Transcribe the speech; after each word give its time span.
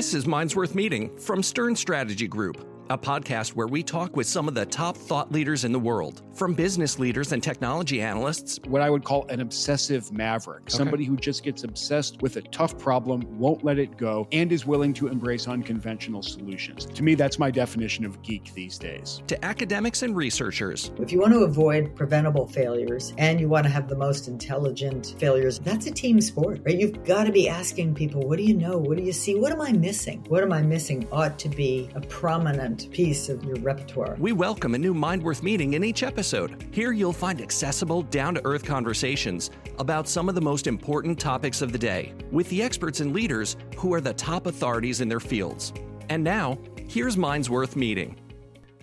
This 0.00 0.14
is 0.14 0.26
Minds 0.26 0.56
Worth 0.56 0.74
Meeting 0.74 1.14
from 1.18 1.42
Stern 1.42 1.76
Strategy 1.76 2.26
Group 2.26 2.69
a 2.90 2.98
podcast 2.98 3.50
where 3.50 3.68
we 3.68 3.84
talk 3.84 4.16
with 4.16 4.26
some 4.26 4.48
of 4.48 4.54
the 4.54 4.66
top 4.66 4.96
thought 4.96 5.30
leaders 5.30 5.64
in 5.64 5.70
the 5.70 5.78
world, 5.78 6.22
from 6.34 6.54
business 6.54 6.98
leaders 6.98 7.30
and 7.30 7.40
technology 7.40 8.02
analysts. 8.02 8.58
What 8.66 8.82
I 8.82 8.90
would 8.90 9.04
call 9.04 9.28
an 9.28 9.40
obsessive 9.40 10.10
maverick, 10.10 10.62
okay. 10.62 10.76
somebody 10.76 11.04
who 11.04 11.16
just 11.16 11.44
gets 11.44 11.62
obsessed 11.62 12.20
with 12.20 12.36
a 12.36 12.42
tough 12.42 12.76
problem, 12.78 13.22
won't 13.38 13.64
let 13.64 13.78
it 13.78 13.96
go, 13.96 14.26
and 14.32 14.50
is 14.50 14.66
willing 14.66 14.92
to 14.94 15.06
embrace 15.06 15.46
unconventional 15.46 16.20
solutions. 16.20 16.84
To 16.86 17.04
me, 17.04 17.14
that's 17.14 17.38
my 17.38 17.48
definition 17.48 18.04
of 18.04 18.20
geek 18.22 18.52
these 18.54 18.76
days. 18.76 19.22
To 19.28 19.44
academics 19.44 20.02
and 20.02 20.16
researchers. 20.16 20.90
If 20.98 21.12
you 21.12 21.20
want 21.20 21.32
to 21.34 21.44
avoid 21.44 21.94
preventable 21.94 22.48
failures 22.48 23.14
and 23.18 23.38
you 23.38 23.48
want 23.48 23.66
to 23.66 23.70
have 23.70 23.88
the 23.88 23.96
most 23.96 24.26
intelligent 24.26 25.14
failures, 25.20 25.60
that's 25.60 25.86
a 25.86 25.92
team 25.92 26.20
sport, 26.20 26.60
right? 26.64 26.76
You've 26.76 27.04
got 27.04 27.24
to 27.24 27.32
be 27.32 27.48
asking 27.48 27.94
people, 27.94 28.22
what 28.22 28.38
do 28.38 28.42
you 28.42 28.54
know? 28.54 28.78
What 28.78 28.96
do 28.96 29.04
you 29.04 29.12
see? 29.12 29.36
What 29.36 29.52
am 29.52 29.60
I 29.60 29.70
missing? 29.70 30.24
What 30.28 30.42
am 30.42 30.52
I 30.52 30.62
missing 30.62 31.06
ought 31.12 31.38
to 31.38 31.48
be 31.48 31.88
a 31.94 32.00
prominent 32.00 32.79
piece 32.86 33.28
of 33.28 33.44
your 33.44 33.56
repertoire. 33.56 34.16
We 34.18 34.32
welcome 34.32 34.74
a 34.74 34.78
new 34.78 34.94
Mind 34.94 35.22
Worth 35.22 35.42
meeting 35.42 35.74
in 35.74 35.84
each 35.84 36.02
episode. 36.02 36.66
Here 36.70 36.92
you'll 36.92 37.12
find 37.12 37.40
accessible, 37.40 38.02
down 38.02 38.34
to 38.34 38.44
earth 38.44 38.64
conversations 38.64 39.50
about 39.78 40.08
some 40.08 40.28
of 40.28 40.34
the 40.34 40.40
most 40.40 40.66
important 40.66 41.18
topics 41.18 41.62
of 41.62 41.72
the 41.72 41.78
day 41.78 42.14
with 42.30 42.48
the 42.48 42.62
experts 42.62 43.00
and 43.00 43.12
leaders 43.12 43.56
who 43.76 43.92
are 43.92 44.00
the 44.00 44.14
top 44.14 44.46
authorities 44.46 45.00
in 45.00 45.08
their 45.08 45.20
fields. 45.20 45.72
And 46.08 46.24
now, 46.24 46.58
here's 46.88 47.16
Minds 47.16 47.50
Worth 47.50 47.76
Meeting. 47.76 48.16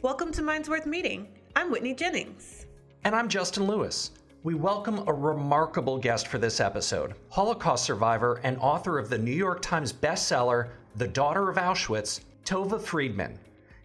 Welcome 0.01 0.31
to 0.33 0.41
Minds 0.41 0.69
Worth 0.69 0.85
Meeting. 0.85 1.27
I'm 1.55 1.71
Whitney 1.71 1.93
Jennings. 1.93 2.67
And 3.03 3.15
I'm 3.15 3.27
Justin 3.27 3.67
Louis. 3.67 4.11
We 4.43 4.53
welcome 4.53 5.03
a 5.07 5.13
remarkable 5.13 5.97
guest 5.97 6.27
for 6.27 6.37
this 6.37 6.61
episode 6.61 7.15
Holocaust 7.29 7.83
survivor 7.83 8.39
and 8.43 8.57
author 8.59 8.97
of 8.97 9.09
the 9.09 9.17
New 9.17 9.31
York 9.31 9.61
Times 9.61 9.91
bestseller, 9.91 10.69
The 10.95 11.07
Daughter 11.07 11.49
of 11.49 11.57
Auschwitz, 11.57 12.21
Tova 12.45 12.79
Friedman. 12.79 13.37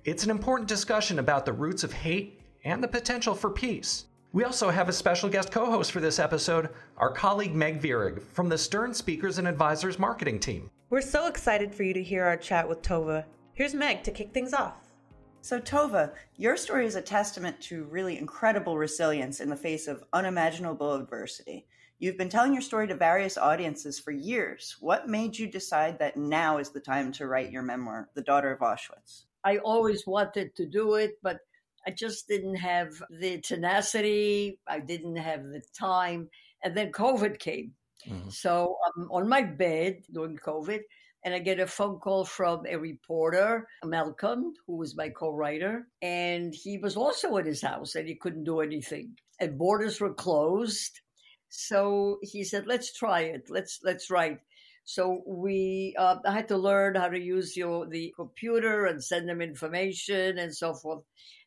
It's 0.05 0.25
an 0.25 0.31
important 0.31 0.69
discussion 0.69 1.21
about 1.21 1.47
the 1.47 1.53
roots 1.53 1.85
of 1.85 1.93
hate 1.93 2.41
and 2.65 2.83
the 2.83 2.89
potential 2.89 3.37
for 3.37 3.49
peace. 3.51 4.07
We 4.33 4.43
also 4.43 4.69
have 4.69 4.89
a 4.89 4.93
special 4.93 5.29
guest 5.29 5.53
co 5.53 5.67
host 5.67 5.93
for 5.93 6.01
this 6.01 6.19
episode, 6.19 6.71
our 6.97 7.13
colleague 7.13 7.55
Meg 7.55 7.81
Virag 7.81 8.21
from 8.21 8.49
the 8.49 8.59
Stern 8.59 8.93
Speakers 8.95 9.39
and 9.39 9.47
Advisors 9.47 10.01
marketing 10.01 10.41
team. 10.41 10.69
We're 10.91 11.03
so 11.03 11.29
excited 11.29 11.73
for 11.73 11.85
you 11.85 11.95
to 11.95 12.03
hear 12.03 12.25
our 12.25 12.37
chat 12.37 12.69
with 12.69 12.83
Tova. 12.83 13.27
Here's 13.55 13.75
Meg 13.75 14.03
to 14.03 14.11
kick 14.11 14.35
things 14.35 14.53
off. 14.53 14.93
So, 15.41 15.61
Tova, 15.61 16.15
your 16.35 16.57
story 16.57 16.87
is 16.87 16.97
a 16.97 17.03
testament 17.03 17.61
to 17.61 17.85
really 17.85 18.19
incredible 18.19 18.77
resilience 18.77 19.39
in 19.39 19.51
the 19.51 19.57
face 19.57 19.87
of 19.87 20.03
unimaginable 20.13 20.95
adversity. 20.95 21.69
You've 22.01 22.19
been 22.19 22.29
telling 22.29 22.53
your 22.53 22.63
story 22.63 22.89
to 22.89 22.97
various 22.97 23.39
audiences 23.39 24.01
for 24.01 24.11
years. 24.11 24.75
What 24.81 25.09
made 25.09 25.39
you 25.39 25.47
decide 25.47 26.01
that 26.01 26.17
now 26.17 26.59
is 26.59 26.71
the 26.71 26.81
time 26.81 27.13
to 27.13 27.29
write 27.29 27.53
your 27.53 27.63
memoir, 27.63 28.09
The 28.17 28.23
Daughter 28.23 28.51
of 28.51 28.59
Auschwitz? 28.59 29.27
I 29.45 29.59
always 29.59 30.07
wanted 30.07 30.55
to 30.57 30.67
do 30.67 30.95
it, 30.95 31.13
but 31.23 31.39
I 31.87 31.91
just 31.91 32.29
didn't 32.29 32.57
have 32.57 32.91
the 33.11 33.41
tenacity. 33.41 34.59
I 34.69 34.79
didn't 34.81 35.17
have 35.17 35.43
the 35.43 35.63
time. 35.79 36.29
And 36.63 36.77
then 36.77 36.93
COVID 36.93 37.39
came. 37.39 37.73
Mm-hmm. 38.09 38.31
So 38.31 38.77
I'm 38.87 39.11
on 39.11 39.29
my 39.29 39.43
bed 39.43 40.03
during 40.13 40.37
COVID, 40.37 40.81
and 41.25 41.35
I 41.35 41.39
get 41.39 41.61
a 41.61 41.67
phone 41.67 41.99
call 41.99 42.25
from 42.25 42.67
a 42.69 42.77
reporter, 42.77 43.69
Malcolm, 43.85 44.55
who 44.67 44.77
was 44.77 44.97
my 44.97 45.09
co 45.09 45.31
writer. 45.31 45.87
And 46.01 46.53
he 46.55 46.79
was 46.79 46.97
also 46.97 47.37
in 47.37 47.47
his 47.47 47.63
house 47.63 47.95
and 47.95 48.09
he 48.09 48.17
couldn't 48.17 48.45
do 48.45 48.61
anything. 48.61 49.17
And 49.41 49.59
borders 49.59 50.01
were 50.01 50.15
closed. 50.15 51.01
So 51.49 52.19
he 52.23 52.43
said, 52.45 52.67
let's 52.67 52.93
try 52.93 53.21
it. 53.21 53.43
Let's, 53.51 53.79
let's 53.85 54.11
write. 54.11 54.39
So 54.85 55.23
we, 55.27 55.95
uh, 55.99 56.17
I 56.27 56.33
had 56.33 56.49
to 56.49 56.57
learn 56.57 56.97
how 56.97 57.09
to 57.09 57.19
use 57.19 57.57
your 57.57 57.87
the 57.87 58.13
computer 58.17 58.87
and 58.87 59.03
send 59.03 59.29
them 59.29 59.41
information 59.41 60.39
and 60.39 60.55
so 60.55 60.75
forth, 60.75 61.05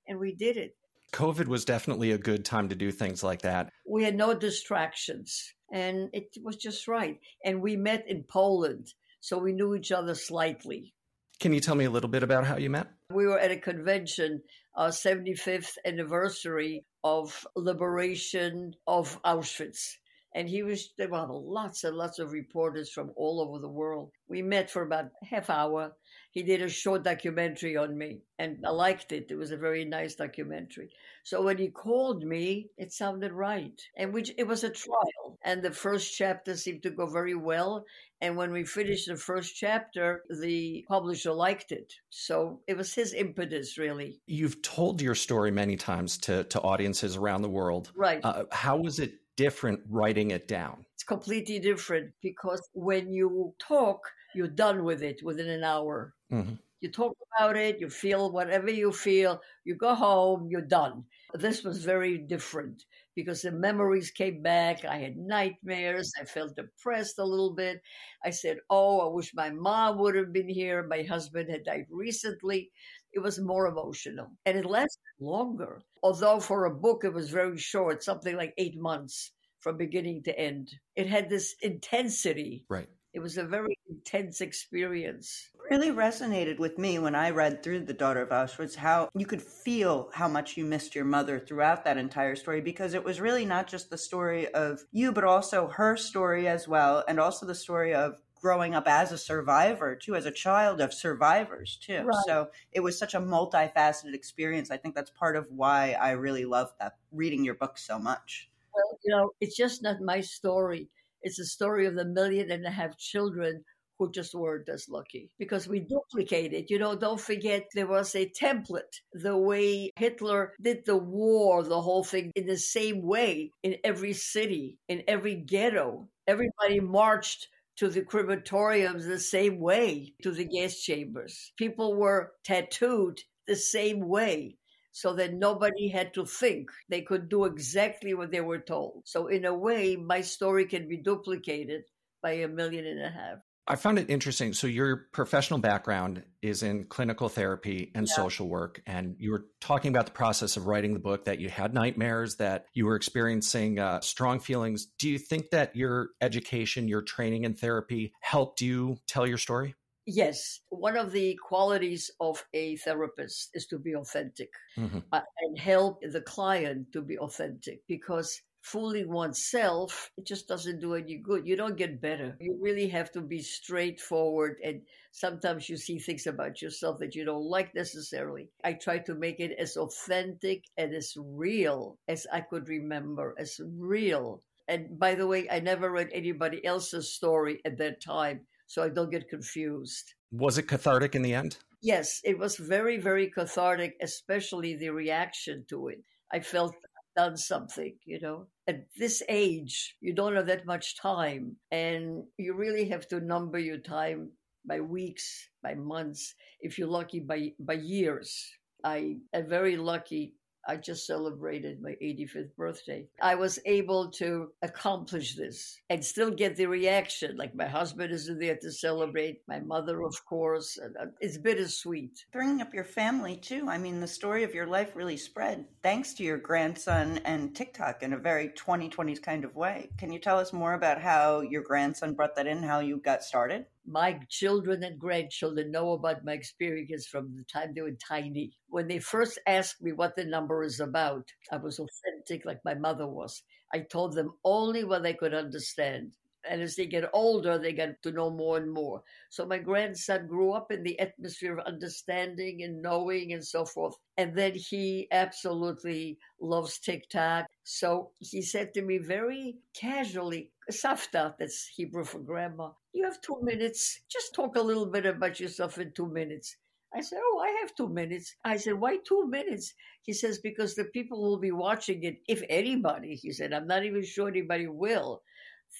and 0.07 0.19
we 0.19 0.33
did 0.33 0.57
it. 0.57 0.75
COVID 1.11 1.47
was 1.47 1.65
definitely 1.65 2.11
a 2.11 2.17
good 2.17 2.43
time 2.43 2.69
to 2.69 2.75
do 2.75 2.91
things 2.91 3.23
like 3.23 3.41
that. 3.41 3.69
We 3.87 4.03
had 4.03 4.15
no 4.15 4.33
distractions, 4.33 5.53
and 5.71 6.09
it 6.13 6.29
was 6.43 6.55
just 6.55 6.87
right. 6.87 7.19
And 7.43 7.61
we 7.61 7.75
met 7.75 8.05
in 8.07 8.23
Poland, 8.23 8.93
so 9.19 9.37
we 9.37 9.53
knew 9.53 9.75
each 9.75 9.91
other 9.91 10.15
slightly. 10.15 10.93
Can 11.39 11.53
you 11.53 11.59
tell 11.59 11.75
me 11.75 11.85
a 11.85 11.89
little 11.89 12.09
bit 12.09 12.23
about 12.23 12.45
how 12.45 12.57
you 12.57 12.69
met? 12.69 12.87
We 13.11 13.27
were 13.27 13.39
at 13.39 13.51
a 13.51 13.57
convention, 13.57 14.41
our 14.75 14.89
75th 14.89 15.73
anniversary 15.85 16.85
of 17.03 17.45
liberation 17.55 18.73
of 18.87 19.21
Auschwitz 19.23 19.97
and 20.35 20.49
he 20.49 20.63
was 20.63 20.89
there 20.97 21.07
were 21.07 21.25
lots 21.29 21.85
and 21.85 21.95
lots 21.95 22.19
of 22.19 22.33
reporters 22.33 22.91
from 22.91 23.11
all 23.15 23.39
over 23.39 23.57
the 23.57 23.69
world. 23.69 24.11
We 24.27 24.41
met 24.41 24.69
for 24.69 24.81
about 24.81 25.11
half 25.23 25.49
hour. 25.49 25.93
He 26.31 26.43
did 26.43 26.61
a 26.61 26.67
short 26.67 27.03
documentary 27.03 27.77
on 27.77 27.97
me 27.97 28.19
and 28.37 28.57
i 28.65 28.69
liked 28.69 29.13
it. 29.13 29.27
It 29.29 29.35
was 29.35 29.51
a 29.51 29.57
very 29.57 29.85
nice 29.85 30.15
documentary. 30.15 30.89
So 31.23 31.41
when 31.41 31.57
he 31.57 31.69
called 31.69 32.25
me 32.25 32.67
it 32.77 32.91
sounded 32.91 33.31
right 33.31 33.81
and 33.97 34.13
which 34.13 34.31
it 34.37 34.45
was 34.45 34.65
a 34.65 34.69
trial 34.69 35.39
and 35.45 35.63
the 35.63 35.71
first 35.71 36.13
chapter 36.13 36.57
seemed 36.57 36.83
to 36.83 36.89
go 36.89 37.05
very 37.05 37.35
well 37.35 37.85
and 38.19 38.35
when 38.35 38.51
we 38.51 38.65
finished 38.65 39.07
the 39.07 39.15
first 39.15 39.55
chapter 39.55 40.23
the 40.41 40.83
publisher 40.89 41.31
liked 41.31 41.71
it. 41.71 41.93
So 42.09 42.59
it 42.67 42.75
was 42.75 42.93
his 42.93 43.13
impetus 43.13 43.77
really. 43.77 44.19
You've 44.27 44.61
told 44.61 45.01
your 45.01 45.15
story 45.15 45.51
many 45.51 45.77
times 45.77 46.17
to, 46.19 46.43
to 46.43 46.59
audiences 46.59 47.15
around 47.15 47.43
the 47.43 47.49
world. 47.49 47.93
Right. 47.95 48.19
Uh, 48.21 48.43
how 48.51 48.75
was 48.75 48.99
it 48.99 49.13
different 49.35 49.81
writing 49.89 50.31
it 50.31 50.47
down? 50.47 50.85
It's 50.93 51.03
completely 51.03 51.59
different 51.59 52.13
because 52.21 52.61
when 52.73 53.11
you 53.11 53.53
talk, 53.59 53.99
you're 54.33 54.47
done 54.47 54.83
with 54.83 55.01
it 55.01 55.21
within 55.23 55.49
an 55.49 55.63
hour. 55.63 56.13
Mm-hmm. 56.31 56.55
You 56.81 56.91
talk 56.91 57.17
about 57.35 57.57
it, 57.57 57.79
you 57.79 57.89
feel 57.89 58.31
whatever 58.31 58.69
you 58.69 58.91
feel, 58.91 59.41
you 59.63 59.75
go 59.75 59.95
home, 59.95 60.47
you're 60.49 60.61
done. 60.61 61.05
This 61.33 61.63
was 61.63 61.83
very 61.83 62.17
different 62.17 62.83
because 63.15 63.41
the 63.41 63.51
memories 63.51 64.11
came 64.11 64.41
back. 64.43 64.85
I 64.85 64.97
had 64.97 65.17
nightmares. 65.17 66.11
I 66.19 66.25
felt 66.25 66.55
depressed 66.55 67.17
a 67.17 67.25
little 67.25 67.55
bit. 67.55 67.81
I 68.23 68.29
said, 68.29 68.57
Oh, 68.69 68.99
I 68.99 69.13
wish 69.13 69.33
my 69.33 69.49
mom 69.49 69.97
would 69.99 70.15
have 70.15 70.33
been 70.33 70.49
here. 70.49 70.83
My 70.83 71.03
husband 71.03 71.49
had 71.49 71.63
died 71.63 71.87
recently. 71.89 72.71
It 73.15 73.23
was 73.23 73.39
more 73.39 73.67
emotional 73.67 74.27
and 74.45 74.57
it 74.57 74.65
lasted 74.65 74.99
longer 75.19 75.81
although 76.05 76.39
for 76.39 76.65
a 76.65 76.71
book 76.71 77.03
it 77.03 77.11
was 77.11 77.31
very 77.31 77.57
short, 77.57 78.03
something 78.03 78.37
like 78.37 78.53
eight 78.59 78.79
months 78.79 79.31
from 79.59 79.75
beginning 79.75 80.21
to 80.21 80.39
end. 80.39 80.69
It 80.95 81.07
had 81.07 81.31
this 81.31 81.55
intensity. 81.63 82.63
Right. 82.69 82.87
It 83.11 83.21
was 83.21 83.37
a 83.37 83.43
very 83.43 83.75
intense 83.89 84.39
experience. 84.39 85.49
Really 85.71 85.89
resonated 85.89 86.59
with 86.59 86.77
me 86.77 86.99
when 86.99 87.15
I 87.15 87.31
read 87.31 87.63
through 87.63 87.85
The 87.85 87.93
Daughter 87.93 88.21
of 88.21 88.29
Auschwitz 88.29 88.75
how 88.75 89.09
you 89.15 89.25
could 89.25 89.41
feel 89.41 90.11
how 90.13 90.27
much 90.27 90.57
you 90.57 90.63
missed 90.63 90.93
your 90.93 91.05
mother 91.05 91.39
throughout 91.39 91.85
that 91.85 91.97
entire 91.97 92.35
story 92.35 92.61
because 92.61 92.93
it 92.93 93.03
was 93.03 93.19
really 93.19 93.45
not 93.45 93.65
just 93.65 93.89
the 93.89 93.97
story 93.97 94.47
of 94.49 94.81
you, 94.91 95.11
but 95.11 95.23
also 95.23 95.69
her 95.69 95.97
story 95.97 96.47
as 96.47 96.67
well, 96.67 97.03
and 97.07 97.19
also 97.19 97.47
the 97.47 97.55
story 97.55 97.95
of 97.95 98.21
growing 98.45 98.75
up 98.75 98.87
as 98.87 99.11
a 99.11 99.17
survivor 99.17 99.95
too, 99.95 100.15
as 100.15 100.27
a 100.27 100.31
child 100.31 100.79
of 100.79 100.93
survivors 100.93 101.79
too. 101.81 102.03
Right. 102.03 102.25
So 102.27 102.49
it 102.71 102.79
was 102.81 102.95
such 102.95 103.15
a 103.15 103.19
multifaceted 103.19 104.13
experience. 104.13 104.69
I 104.69 104.77
think 104.77 104.93
that's 104.93 105.09
part 105.09 105.35
of 105.35 105.47
why 105.49 105.93
I 105.99 106.11
really 106.11 106.45
love 106.45 106.71
that 106.79 106.97
reading 107.11 107.43
your 107.43 107.55
book 107.55 107.79
so 107.79 107.97
much. 107.97 108.47
Well, 108.71 108.99
you 109.03 109.15
know, 109.15 109.31
it's 109.41 109.57
just 109.57 109.81
not 109.81 109.99
my 109.99 110.21
story. 110.21 110.89
It's 111.23 111.37
the 111.37 111.45
story 111.45 111.87
of 111.87 111.95
the 111.95 112.05
million 112.05 112.51
and 112.51 112.63
a 112.67 112.69
half 112.69 112.99
children 112.99 113.63
who 113.97 114.11
just 114.11 114.35
weren't 114.35 114.69
as 114.69 114.87
lucky 114.89 115.31
because 115.39 115.67
we 115.67 115.79
duplicated. 115.79 116.69
You 116.69 116.77
know, 116.77 116.95
don't 116.95 117.19
forget 117.19 117.65
there 117.73 117.87
was 117.87 118.13
a 118.13 118.29
template. 118.29 119.01
The 119.13 119.35
way 119.35 119.89
Hitler 119.95 120.53
did 120.61 120.85
the 120.85 120.97
war, 120.97 121.63
the 121.63 121.81
whole 121.81 122.03
thing 122.03 122.31
in 122.35 122.45
the 122.45 122.57
same 122.57 123.01
way 123.01 123.49
in 123.63 123.77
every 123.83 124.13
city, 124.13 124.77
in 124.87 125.01
every 125.07 125.33
ghetto. 125.33 126.09
Everybody 126.27 126.79
marched 126.79 127.47
to 127.77 127.89
the 127.89 128.01
crematoriums 128.01 129.05
the 129.05 129.19
same 129.19 129.59
way 129.59 130.13
to 130.21 130.31
the 130.31 130.45
gas 130.45 130.79
chambers. 130.79 131.51
People 131.57 131.95
were 131.95 132.33
tattooed 132.43 133.21
the 133.47 133.55
same 133.55 134.07
way 134.07 134.57
so 134.91 135.13
that 135.13 135.33
nobody 135.33 135.89
had 135.89 136.13
to 136.13 136.25
think. 136.25 136.71
They 136.89 137.01
could 137.01 137.29
do 137.29 137.45
exactly 137.45 138.13
what 138.13 138.31
they 138.31 138.41
were 138.41 138.59
told. 138.59 139.03
So, 139.05 139.27
in 139.27 139.45
a 139.45 139.53
way, 139.53 139.95
my 139.95 140.21
story 140.21 140.65
can 140.65 140.87
be 140.87 140.97
duplicated 140.97 141.83
by 142.21 142.31
a 142.33 142.47
million 142.47 142.85
and 142.85 143.01
a 143.01 143.09
half. 143.09 143.39
I 143.67 143.75
found 143.75 143.97
it 143.97 144.09
interesting. 144.09 144.53
So 144.53 144.67
your 144.67 145.07
professional 145.11 145.59
background 145.59 146.23
is 146.41 146.61
in 146.61 146.85
clinical 146.85 147.29
therapy 147.29 147.91
and 147.95 148.07
yeah. 148.07 148.13
social 148.13 148.47
work, 148.47 148.81
and 148.85 149.15
you 149.17 149.31
were 149.31 149.45
talking 149.59 149.89
about 149.89 150.05
the 150.05 150.11
process 150.11 150.55
of 150.55 150.67
writing 150.67 150.93
the 150.93 150.99
book. 150.99 151.25
That 151.25 151.39
you 151.39 151.49
had 151.49 151.73
nightmares, 151.73 152.35
that 152.35 152.65
you 152.73 152.85
were 152.85 152.95
experiencing 152.95 153.79
uh, 153.79 154.01
strong 154.01 154.39
feelings. 154.39 154.85
Do 154.99 155.09
you 155.09 155.17
think 155.17 155.49
that 155.49 155.75
your 155.75 156.09
education, 156.21 156.87
your 156.87 157.01
training 157.01 157.43
in 157.43 157.55
therapy, 157.55 158.13
helped 158.21 158.61
you 158.61 158.97
tell 159.07 159.25
your 159.25 159.39
story? 159.39 159.73
Yes, 160.05 160.59
one 160.69 160.97
of 160.97 161.11
the 161.11 161.35
qualities 161.41 162.11
of 162.19 162.45
a 162.53 162.75
therapist 162.75 163.49
is 163.55 163.65
to 163.67 163.79
be 163.79 163.95
authentic 163.95 164.51
mm-hmm. 164.77 164.99
uh, 165.11 165.21
and 165.41 165.57
help 165.57 166.01
the 166.01 166.21
client 166.21 166.93
to 166.93 167.01
be 167.01 167.17
authentic 167.17 167.81
because 167.87 168.39
fooling 168.65 169.11
oneself, 169.11 170.11
it 170.17 170.25
just 170.25 170.47
doesn't 170.47 170.81
do 170.81 170.95
any 170.95 171.17
good. 171.17 171.47
You 171.47 171.55
don't 171.55 171.77
get 171.77 172.01
better. 172.01 172.35
You 172.39 172.57
really 172.59 172.87
have 172.89 173.11
to 173.11 173.21
be 173.21 173.39
straightforward. 173.39 174.57
And 174.63 174.81
sometimes 175.11 175.69
you 175.69 175.77
see 175.77 175.99
things 175.99 176.25
about 176.25 176.63
yourself 176.63 176.97
that 176.99 177.13
you 177.13 177.25
don't 177.25 177.45
like 177.45 177.75
necessarily. 177.75 178.49
I 178.63 178.73
try 178.73 178.97
to 178.99 179.13
make 179.13 179.39
it 179.39 179.55
as 179.59 179.77
authentic 179.77 180.63
and 180.77 180.95
as 180.95 181.13
real 181.15 181.99
as 182.07 182.25
I 182.33 182.41
could 182.41 182.67
remember, 182.67 183.35
as 183.37 183.61
real. 183.63 184.41
And 184.67 184.97
by 184.97 185.13
the 185.13 185.27
way, 185.27 185.47
I 185.47 185.59
never 185.59 185.91
read 185.91 186.09
anybody 186.11 186.65
else's 186.65 187.13
story 187.13 187.61
at 187.65 187.77
that 187.77 188.01
time, 188.01 188.41
so 188.65 188.81
I 188.81 188.89
don't 188.89 189.11
get 189.11 189.29
confused. 189.29 190.15
Was 190.31 190.57
it 190.57 190.67
cathartic 190.67 191.13
in 191.13 191.21
the 191.21 191.35
end? 191.35 191.57
Yes, 191.83 192.19
it 192.23 192.39
was 192.39 192.57
very, 192.57 192.97
very 192.97 193.29
cathartic, 193.29 193.95
especially 194.01 194.75
the 194.75 194.89
reaction 194.89 195.65
to 195.69 195.89
it. 195.89 195.99
I 196.33 196.39
felt 196.39 196.73
done 197.15 197.37
something, 197.37 197.95
you 198.05 198.19
know. 198.19 198.47
At 198.67 198.87
this 198.97 199.23
age, 199.29 199.95
you 200.01 200.13
don't 200.13 200.35
have 200.35 200.47
that 200.47 200.65
much 200.65 200.97
time, 200.97 201.57
and 201.71 202.23
you 202.37 202.53
really 202.53 202.89
have 202.89 203.07
to 203.09 203.19
number 203.19 203.59
your 203.59 203.77
time 203.77 204.31
by 204.65 204.81
weeks, 204.81 205.49
by 205.61 205.75
months, 205.75 206.33
if 206.61 206.77
you're 206.77 206.87
lucky, 206.87 207.19
by 207.19 207.53
by 207.59 207.73
years. 207.73 208.51
I 208.83 209.17
am 209.33 209.47
very 209.49 209.77
lucky 209.77 210.35
I 210.67 210.77
just 210.77 211.05
celebrated 211.05 211.81
my 211.81 211.91
85th 212.01 212.55
birthday. 212.55 213.07
I 213.21 213.35
was 213.35 213.59
able 213.65 214.09
to 214.11 214.51
accomplish 214.61 215.35
this 215.35 215.79
and 215.89 216.03
still 216.03 216.31
get 216.31 216.55
the 216.55 216.65
reaction. 216.65 217.37
Like 217.37 217.55
my 217.55 217.67
husband 217.67 218.11
isn't 218.11 218.39
there 218.39 218.57
to 218.57 218.71
celebrate, 218.71 219.41
my 219.47 219.59
mother, 219.59 220.01
of 220.03 220.25
course. 220.25 220.79
Uh, 220.79 221.05
it's 221.19 221.37
bittersweet. 221.37 222.25
Bringing 222.31 222.61
up 222.61 222.73
your 222.73 222.83
family, 222.83 223.37
too. 223.37 223.67
I 223.69 223.77
mean, 223.77 223.99
the 223.99 224.07
story 224.07 224.43
of 224.43 224.53
your 224.53 224.67
life 224.67 224.95
really 224.95 225.17
spread 225.17 225.65
thanks 225.83 226.13
to 226.15 226.23
your 226.23 226.37
grandson 226.37 227.19
and 227.25 227.55
TikTok 227.55 228.03
in 228.03 228.13
a 228.13 228.17
very 228.17 228.49
2020s 228.49 229.21
kind 229.21 229.45
of 229.45 229.55
way. 229.55 229.89
Can 229.97 230.11
you 230.11 230.19
tell 230.19 230.39
us 230.39 230.53
more 230.53 230.73
about 230.73 231.01
how 231.01 231.41
your 231.41 231.61
grandson 231.61 232.13
brought 232.13 232.35
that 232.35 232.47
in, 232.47 232.63
how 232.63 232.79
you 232.79 232.97
got 232.97 233.23
started? 233.23 233.65
My 233.87 234.19
children 234.29 234.83
and 234.83 234.99
grandchildren 234.99 235.71
know 235.71 235.93
about 235.93 236.25
my 236.25 236.33
experience 236.33 237.05
from 237.05 237.35
the 237.35 237.43
time 237.43 237.73
they 237.73 237.81
were 237.81 237.91
tiny. 237.91 238.51
When 238.69 238.87
they 238.87 238.99
first 238.99 239.39
asked 239.47 239.81
me 239.81 239.91
what 239.91 240.15
the 240.15 240.25
number 240.25 240.63
is 240.63 240.79
about, 240.79 241.31
I 241.51 241.57
was 241.57 241.79
authentic 241.79 242.45
like 242.45 242.63
my 242.65 242.73
mother 242.73 243.07
was. 243.07 243.43
I 243.73 243.79
told 243.79 244.13
them 244.13 244.33
only 244.43 244.83
what 244.83 245.03
they 245.03 245.13
could 245.13 245.33
understand. 245.33 246.11
And 246.47 246.61
as 246.61 246.75
they 246.75 246.85
get 246.85 247.09
older, 247.11 247.57
they 247.57 247.73
get 247.73 248.01
to 248.03 248.11
know 248.11 248.29
more 248.29 248.57
and 248.57 248.71
more. 248.71 249.01
So 249.29 249.45
my 249.45 249.57
grandson 249.57 250.27
grew 250.27 250.51
up 250.51 250.71
in 250.71 250.83
the 250.83 250.99
atmosphere 250.99 251.57
of 251.57 251.65
understanding 251.65 252.61
and 252.61 252.81
knowing 252.81 253.33
and 253.33 253.43
so 253.43 253.65
forth. 253.65 253.95
And 254.17 254.35
then 254.35 254.53
he 254.53 255.07
absolutely 255.11 256.19
loves 256.39 256.77
TikTok. 256.79 257.47
So 257.63 258.11
he 258.19 258.43
said 258.43 258.75
to 258.75 258.83
me 258.83 258.99
very 258.99 259.57
casually, 259.73 260.51
Savta, 260.71 261.33
that's 261.39 261.67
Hebrew 261.67 262.03
for 262.03 262.19
grandma, 262.19 262.69
you 262.95 263.03
have 263.03 263.21
two 263.21 263.39
minutes. 263.43 264.01
Just 264.09 264.33
talk 264.33 264.55
a 264.55 264.61
little 264.61 264.85
bit 264.85 265.05
about 265.05 265.39
yourself 265.39 265.77
in 265.77 265.91
two 265.91 266.07
minutes. 266.07 266.55
I 266.95 267.01
said, 267.01 267.19
Oh, 267.21 267.39
I 267.43 267.49
have 267.61 267.75
two 267.75 267.89
minutes. 267.89 268.35
I 268.45 268.57
said, 268.57 268.75
Why 268.75 268.97
two 269.07 269.27
minutes? 269.27 269.73
He 270.03 270.13
says, 270.13 270.39
Because 270.39 270.75
the 270.75 270.85
people 270.85 271.21
will 271.21 271.39
be 271.39 271.51
watching 271.51 272.03
it, 272.03 272.21
if 272.27 272.41
anybody. 272.49 273.15
He 273.15 273.31
said, 273.31 273.53
I'm 273.53 273.67
not 273.67 273.85
even 273.85 274.03
sure 274.03 274.29
anybody 274.29 274.67
will 274.67 275.21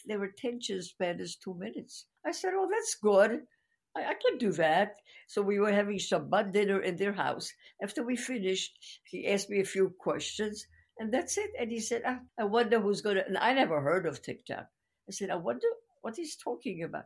their 0.05 0.23
attention 0.23 0.81
span 0.81 1.19
is 1.19 1.35
two 1.35 1.53
minutes. 1.53 2.05
I 2.25 2.31
said, 2.31 2.53
Oh, 2.55 2.67
that's 2.69 2.95
good. 2.95 3.41
I, 3.95 4.05
I 4.05 4.13
can 4.15 4.37
do 4.37 4.51
that. 4.53 4.95
So 5.27 5.41
we 5.41 5.59
were 5.59 5.71
having 5.71 5.97
Shabbat 5.97 6.51
dinner 6.51 6.81
in 6.81 6.97
their 6.97 7.13
house. 7.13 7.51
After 7.81 8.03
we 8.03 8.15
finished, 8.15 8.77
he 9.05 9.27
asked 9.27 9.49
me 9.49 9.59
a 9.59 9.65
few 9.65 9.89
questions, 9.97 10.67
and 10.99 11.13
that's 11.13 11.37
it. 11.37 11.51
And 11.59 11.71
he 11.71 11.79
said, 11.79 12.03
I, 12.05 12.19
I 12.37 12.43
wonder 12.43 12.79
who's 12.79 13.01
going 13.01 13.15
to. 13.17 13.25
And 13.25 13.37
I 13.37 13.53
never 13.53 13.81
heard 13.81 14.05
of 14.05 14.21
TikTok. 14.21 14.67
I 15.07 15.11
said, 15.11 15.29
I 15.29 15.35
wonder 15.35 15.67
what 16.05 16.15
he's 16.15 16.35
talking 16.37 16.83
about. 16.83 17.05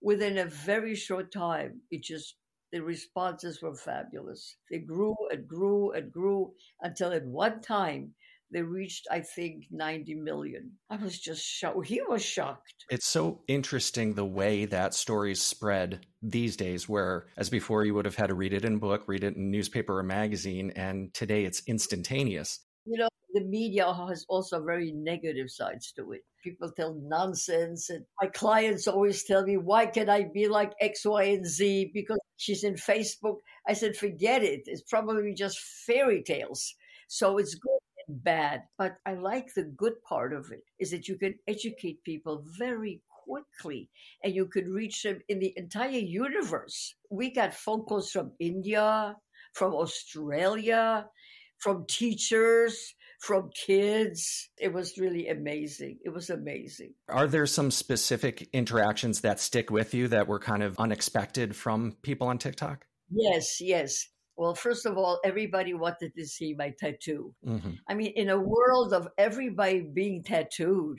Within 0.00 0.38
a 0.38 0.44
very 0.44 0.94
short 0.94 1.32
time, 1.32 1.80
it 1.90 2.04
just 2.04 2.36
the 2.70 2.80
responses 2.80 3.60
were 3.60 3.74
fabulous. 3.74 4.56
They 4.70 4.78
grew 4.78 5.16
and 5.32 5.48
grew 5.48 5.90
and 5.90 6.12
grew 6.12 6.52
until 6.80 7.12
at 7.12 7.26
one 7.26 7.60
time 7.60 8.14
they 8.52 8.62
reached, 8.62 9.08
I 9.10 9.20
think, 9.20 9.64
90 9.72 10.14
million. 10.14 10.70
I 10.88 10.96
was 10.96 11.18
just 11.18 11.44
shocked. 11.44 11.86
He 11.88 12.00
was 12.08 12.24
shocked. 12.24 12.84
It's 12.88 13.08
so 13.08 13.40
interesting 13.48 14.14
the 14.14 14.24
way 14.24 14.66
that 14.66 14.94
stories 14.94 15.42
spread 15.42 16.06
these 16.22 16.56
days, 16.56 16.88
where 16.88 17.26
as 17.36 17.50
before 17.50 17.84
you 17.84 17.94
would 17.94 18.04
have 18.04 18.14
had 18.14 18.28
to 18.28 18.34
read 18.34 18.52
it 18.52 18.64
in 18.64 18.78
book, 18.78 19.02
read 19.08 19.24
it 19.24 19.34
in 19.34 19.50
newspaper 19.50 19.98
or 19.98 20.04
magazine, 20.04 20.72
and 20.76 21.12
today 21.12 21.44
it's 21.44 21.62
instantaneous. 21.66 22.60
You 22.84 22.98
know, 22.98 23.08
the 23.34 23.44
media 23.44 23.92
has 23.92 24.24
also 24.28 24.62
very 24.62 24.92
negative 24.92 25.50
sides 25.50 25.92
to 25.96 26.12
it. 26.12 26.20
People 26.46 26.70
tell 26.70 26.94
nonsense, 26.94 27.90
and 27.90 28.06
my 28.22 28.28
clients 28.28 28.86
always 28.86 29.24
tell 29.24 29.42
me, 29.42 29.56
"Why 29.56 29.86
can 29.86 30.08
I 30.08 30.20
be 30.38 30.46
like 30.46 30.72
X, 30.80 31.04
Y, 31.04 31.24
and 31.34 31.44
Z?" 31.44 31.90
Because 31.92 32.22
she's 32.36 32.62
in 32.62 32.74
Facebook. 32.74 33.38
I 33.66 33.72
said, 33.74 33.96
"Forget 33.96 34.44
it. 34.44 34.62
It's 34.66 34.86
probably 34.94 35.34
just 35.34 35.58
fairy 35.58 36.22
tales." 36.22 36.74
So 37.08 37.38
it's 37.38 37.56
good 37.56 37.82
and 38.06 38.22
bad. 38.22 38.62
But 38.78 38.92
I 39.04 39.14
like 39.14 39.48
the 39.54 39.64
good 39.64 39.96
part 40.02 40.32
of 40.32 40.52
it 40.52 40.62
is 40.78 40.90
that 40.92 41.08
you 41.08 41.16
can 41.18 41.34
educate 41.48 42.04
people 42.04 42.44
very 42.58 43.02
quickly 43.26 43.90
and 44.22 44.32
you 44.34 44.46
could 44.46 44.68
reach 44.68 45.02
them 45.02 45.18
in 45.28 45.40
the 45.40 45.52
entire 45.56 45.98
universe. 45.98 46.94
We 47.10 47.34
got 47.34 47.54
phone 47.54 47.82
calls 47.82 48.12
from 48.14 48.32
India, 48.38 49.16
from 49.52 49.74
Australia, 49.74 51.10
from 51.58 51.86
teachers, 51.86 52.94
from 53.20 53.50
kids. 53.66 54.48
It 54.58 54.72
was 54.72 54.98
really 54.98 55.28
amazing. 55.28 55.98
It 56.04 56.10
was 56.10 56.30
amazing. 56.30 56.94
Are 57.08 57.26
there 57.26 57.46
some 57.46 57.70
specific 57.70 58.48
interactions 58.52 59.20
that 59.22 59.40
stick 59.40 59.70
with 59.70 59.94
you 59.94 60.08
that 60.08 60.28
were 60.28 60.38
kind 60.38 60.62
of 60.62 60.78
unexpected 60.78 61.56
from 61.56 61.96
people 62.02 62.28
on 62.28 62.38
TikTok? 62.38 62.86
Yes, 63.10 63.60
yes. 63.60 64.06
Well, 64.36 64.54
first 64.54 64.84
of 64.84 64.98
all, 64.98 65.18
everybody 65.24 65.72
wanted 65.72 66.12
to 66.14 66.26
see 66.26 66.54
my 66.54 66.74
tattoo. 66.78 67.34
Mm-hmm. 67.46 67.70
I 67.88 67.94
mean, 67.94 68.12
in 68.16 68.28
a 68.28 68.38
world 68.38 68.92
of 68.92 69.08
everybody 69.16 69.80
being 69.80 70.22
tattooed, 70.22 70.98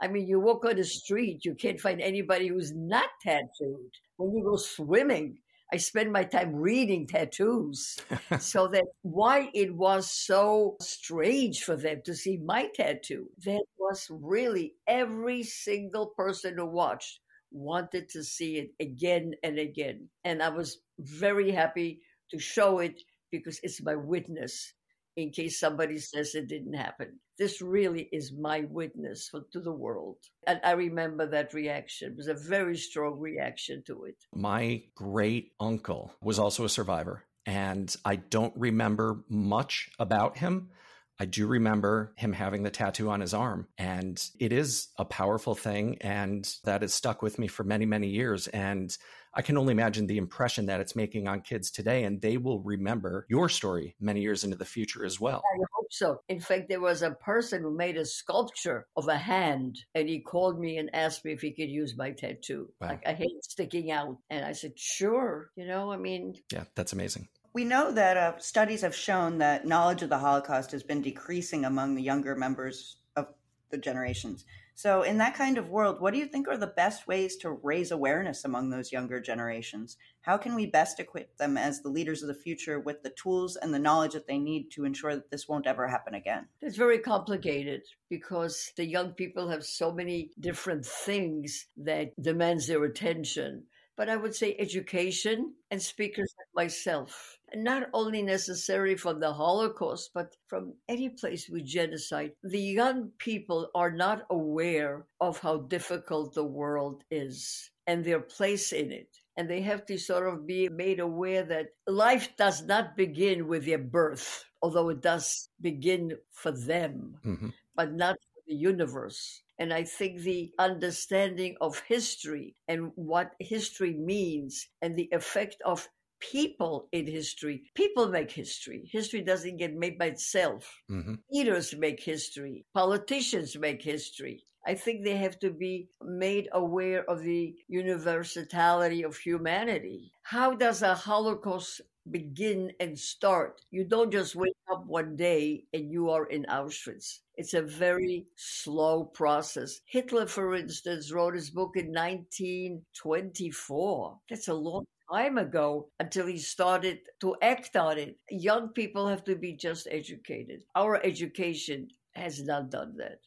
I 0.00 0.08
mean, 0.08 0.26
you 0.26 0.40
walk 0.40 0.64
on 0.64 0.76
the 0.76 0.84
street, 0.84 1.44
you 1.44 1.54
can't 1.54 1.78
find 1.78 2.00
anybody 2.00 2.48
who's 2.48 2.72
not 2.74 3.08
tattooed. 3.22 3.92
When 4.16 4.36
you 4.36 4.42
go 4.44 4.56
swimming, 4.56 5.38
I 5.72 5.78
spend 5.78 6.12
my 6.12 6.24
time 6.24 6.54
reading 6.54 7.06
tattoos. 7.06 7.96
so 8.38 8.68
that 8.68 8.84
why 9.02 9.48
it 9.54 9.74
was 9.74 10.10
so 10.10 10.76
strange 10.80 11.62
for 11.64 11.76
them 11.76 12.02
to 12.04 12.14
see 12.14 12.36
my 12.36 12.68
tattoo. 12.74 13.28
That 13.44 13.64
was 13.78 14.06
really 14.10 14.74
every 14.86 15.42
single 15.42 16.08
person 16.08 16.58
who 16.58 16.66
watched 16.66 17.20
wanted 17.50 18.08
to 18.10 18.22
see 18.22 18.58
it 18.58 18.70
again 18.80 19.34
and 19.42 19.58
again. 19.58 20.08
And 20.24 20.42
I 20.42 20.50
was 20.50 20.78
very 20.98 21.50
happy 21.50 22.00
to 22.30 22.38
show 22.38 22.78
it 22.78 23.02
because 23.30 23.58
it's 23.62 23.82
my 23.82 23.94
witness 23.94 24.74
in 25.16 25.30
case 25.30 25.58
somebody 25.58 25.98
says 25.98 26.34
it 26.34 26.48
didn't 26.48 26.74
happen. 26.74 27.18
This 27.38 27.60
really 27.60 28.08
is 28.12 28.32
my 28.32 28.60
witness 28.70 29.28
for, 29.28 29.42
to 29.52 29.60
the 29.60 29.72
world. 29.72 30.16
And 30.46 30.60
I 30.64 30.72
remember 30.72 31.26
that 31.26 31.54
reaction. 31.54 32.12
It 32.12 32.16
was 32.16 32.28
a 32.28 32.34
very 32.34 32.76
strong 32.76 33.18
reaction 33.18 33.82
to 33.86 34.04
it. 34.04 34.16
My 34.34 34.82
great 34.94 35.52
uncle 35.58 36.12
was 36.22 36.38
also 36.38 36.64
a 36.64 36.68
survivor, 36.68 37.24
and 37.46 37.94
I 38.04 38.16
don't 38.16 38.54
remember 38.56 39.24
much 39.28 39.90
about 39.98 40.38
him. 40.38 40.70
I 41.18 41.24
do 41.24 41.46
remember 41.46 42.14
him 42.16 42.32
having 42.32 42.62
the 42.62 42.70
tattoo 42.70 43.10
on 43.10 43.20
his 43.20 43.34
arm, 43.34 43.68
and 43.78 44.22
it 44.40 44.52
is 44.52 44.88
a 44.98 45.04
powerful 45.04 45.54
thing, 45.54 45.98
and 46.00 46.48
that 46.64 46.82
has 46.82 46.94
stuck 46.94 47.22
with 47.22 47.38
me 47.38 47.46
for 47.46 47.64
many, 47.64 47.86
many 47.86 48.08
years. 48.08 48.48
And 48.48 48.96
I 49.34 49.42
can 49.42 49.56
only 49.56 49.72
imagine 49.72 50.06
the 50.06 50.18
impression 50.18 50.66
that 50.66 50.80
it's 50.80 50.94
making 50.94 51.26
on 51.26 51.40
kids 51.40 51.70
today, 51.70 52.04
and 52.04 52.20
they 52.20 52.36
will 52.36 52.60
remember 52.60 53.26
your 53.30 53.48
story 53.48 53.96
many 53.98 54.20
years 54.20 54.44
into 54.44 54.56
the 54.56 54.64
future 54.64 55.04
as 55.04 55.18
well. 55.18 55.42
I 55.54 55.58
hope 55.74 55.86
so. 55.90 56.20
In 56.28 56.40
fact, 56.40 56.68
there 56.68 56.80
was 56.80 57.02
a 57.02 57.12
person 57.12 57.62
who 57.62 57.74
made 57.74 57.96
a 57.96 58.04
sculpture 58.04 58.86
of 58.96 59.08
a 59.08 59.16
hand, 59.16 59.78
and 59.94 60.08
he 60.08 60.20
called 60.20 60.60
me 60.60 60.76
and 60.76 60.94
asked 60.94 61.24
me 61.24 61.32
if 61.32 61.40
he 61.40 61.52
could 61.52 61.70
use 61.70 61.96
my 61.96 62.10
tattoo. 62.10 62.70
Wow. 62.80 62.88
Like 62.88 63.06
I 63.06 63.14
hate 63.14 63.42
sticking 63.44 63.90
out, 63.90 64.18
and 64.28 64.44
I 64.44 64.52
said, 64.52 64.78
"Sure." 64.78 65.50
You 65.56 65.66
know, 65.66 65.90
I 65.90 65.96
mean, 65.96 66.34
yeah, 66.52 66.64
that's 66.74 66.92
amazing. 66.92 67.28
We 67.54 67.64
know 67.64 67.92
that 67.92 68.16
uh, 68.16 68.38
studies 68.38 68.80
have 68.82 68.94
shown 68.94 69.38
that 69.38 69.66
knowledge 69.66 70.02
of 70.02 70.08
the 70.08 70.18
Holocaust 70.18 70.72
has 70.72 70.82
been 70.82 71.02
decreasing 71.02 71.64
among 71.64 71.94
the 71.94 72.02
younger 72.02 72.34
members 72.34 72.96
of 73.16 73.28
the 73.70 73.78
generations. 73.78 74.44
So, 74.74 75.02
in 75.02 75.18
that 75.18 75.34
kind 75.34 75.58
of 75.58 75.68
world, 75.68 76.00
what 76.00 76.12
do 76.12 76.18
you 76.18 76.26
think 76.26 76.48
are 76.48 76.56
the 76.56 76.66
best 76.66 77.06
ways 77.06 77.36
to 77.38 77.50
raise 77.50 77.90
awareness 77.90 78.44
among 78.44 78.70
those 78.70 78.92
younger 78.92 79.20
generations? 79.20 79.96
How 80.22 80.36
can 80.36 80.54
we 80.54 80.66
best 80.66 80.98
equip 80.98 81.36
them 81.36 81.56
as 81.56 81.80
the 81.80 81.88
leaders 81.88 82.22
of 82.22 82.28
the 82.28 82.34
future 82.34 82.80
with 82.80 83.02
the 83.02 83.10
tools 83.10 83.56
and 83.56 83.74
the 83.74 83.78
knowledge 83.78 84.12
that 84.12 84.26
they 84.26 84.38
need 84.38 84.70
to 84.72 84.84
ensure 84.84 85.14
that 85.14 85.30
this 85.30 85.48
won't 85.48 85.66
ever 85.66 85.88
happen 85.88 86.14
again? 86.14 86.48
It's 86.60 86.76
very 86.76 86.98
complicated 86.98 87.82
because 88.08 88.72
the 88.76 88.86
young 88.86 89.12
people 89.12 89.48
have 89.48 89.64
so 89.64 89.92
many 89.92 90.30
different 90.40 90.86
things 90.86 91.66
that 91.76 92.12
demands 92.20 92.66
their 92.66 92.84
attention 92.84 93.64
but 93.96 94.08
I 94.08 94.16
would 94.16 94.34
say 94.34 94.56
education 94.58 95.54
and 95.70 95.80
speakers 95.80 96.34
like 96.38 96.64
myself. 96.66 97.38
Not 97.54 97.88
only 97.92 98.22
necessary 98.22 98.96
from 98.96 99.20
the 99.20 99.32
Holocaust, 99.32 100.10
but 100.14 100.34
from 100.46 100.74
any 100.88 101.10
place 101.10 101.48
with 101.48 101.66
genocide. 101.66 102.32
The 102.42 102.58
young 102.58 103.10
people 103.18 103.70
are 103.74 103.90
not 103.90 104.22
aware 104.30 105.04
of 105.20 105.38
how 105.38 105.58
difficult 105.58 106.34
the 106.34 106.44
world 106.44 107.04
is 107.10 107.70
and 107.86 108.04
their 108.04 108.20
place 108.20 108.72
in 108.72 108.90
it. 108.92 109.08
And 109.36 109.48
they 109.48 109.62
have 109.62 109.86
to 109.86 109.98
sort 109.98 110.32
of 110.32 110.46
be 110.46 110.68
made 110.68 111.00
aware 111.00 111.44
that 111.44 111.74
life 111.86 112.36
does 112.36 112.64
not 112.64 112.96
begin 112.96 113.48
with 113.48 113.66
their 113.66 113.78
birth, 113.78 114.44
although 114.62 114.88
it 114.90 115.02
does 115.02 115.48
begin 115.60 116.16
for 116.30 116.52
them, 116.52 117.16
mm-hmm. 117.24 117.48
but 117.74 117.92
not 117.92 118.16
for 118.16 118.42
the 118.46 118.54
universe. 118.54 119.41
And 119.58 119.72
I 119.72 119.84
think 119.84 120.20
the 120.20 120.50
understanding 120.58 121.56
of 121.60 121.78
history 121.86 122.56
and 122.68 122.92
what 122.94 123.32
history 123.38 123.94
means 123.94 124.66
and 124.80 124.96
the 124.96 125.08
effect 125.12 125.56
of 125.64 125.88
people 126.20 126.88
in 126.92 127.06
history. 127.06 127.62
People 127.74 128.08
make 128.08 128.30
history. 128.30 128.88
History 128.90 129.22
doesn't 129.22 129.56
get 129.56 129.74
made 129.74 129.98
by 129.98 130.06
itself. 130.06 130.80
Mm-hmm. 130.90 131.14
Leaders 131.30 131.74
make 131.76 132.02
history. 132.02 132.64
Politicians 132.74 133.56
make 133.58 133.82
history. 133.82 134.42
I 134.64 134.74
think 134.74 135.02
they 135.02 135.16
have 135.16 135.40
to 135.40 135.50
be 135.50 135.88
made 136.04 136.48
aware 136.52 137.04
of 137.10 137.22
the 137.22 137.56
universality 137.66 139.02
of 139.02 139.16
humanity. 139.16 140.12
How 140.22 140.54
does 140.54 140.82
a 140.82 140.94
Holocaust 140.94 141.80
begin 142.10 142.72
and 142.78 142.98
start? 142.98 143.62
You 143.70 143.84
don't 143.84 144.12
just 144.12 144.36
wake 144.36 144.52
up 144.70 144.86
one 144.86 145.16
day 145.16 145.64
and 145.72 145.90
you 145.90 146.10
are 146.10 146.26
in 146.26 146.44
Auschwitz. 146.44 147.20
It's 147.36 147.54
a 147.54 147.62
very 147.62 148.26
slow 148.36 149.04
process. 149.04 149.80
Hitler, 149.86 150.26
for 150.26 150.54
instance, 150.54 151.10
wrote 151.12 151.34
his 151.34 151.50
book 151.50 151.72
in 151.76 151.92
1924. 151.92 154.18
That's 154.30 154.48
a 154.48 154.54
long 154.54 154.84
time 155.12 155.38
ago 155.38 155.88
until 155.98 156.26
he 156.26 156.38
started 156.38 157.00
to 157.20 157.34
act 157.42 157.74
on 157.76 157.98
it. 157.98 158.16
Young 158.30 158.68
people 158.68 159.08
have 159.08 159.24
to 159.24 159.34
be 159.34 159.54
just 159.54 159.88
educated. 159.90 160.62
Our 160.76 161.04
education 161.04 161.88
has 162.14 162.44
not 162.44 162.70
done 162.70 162.94
that 162.98 163.18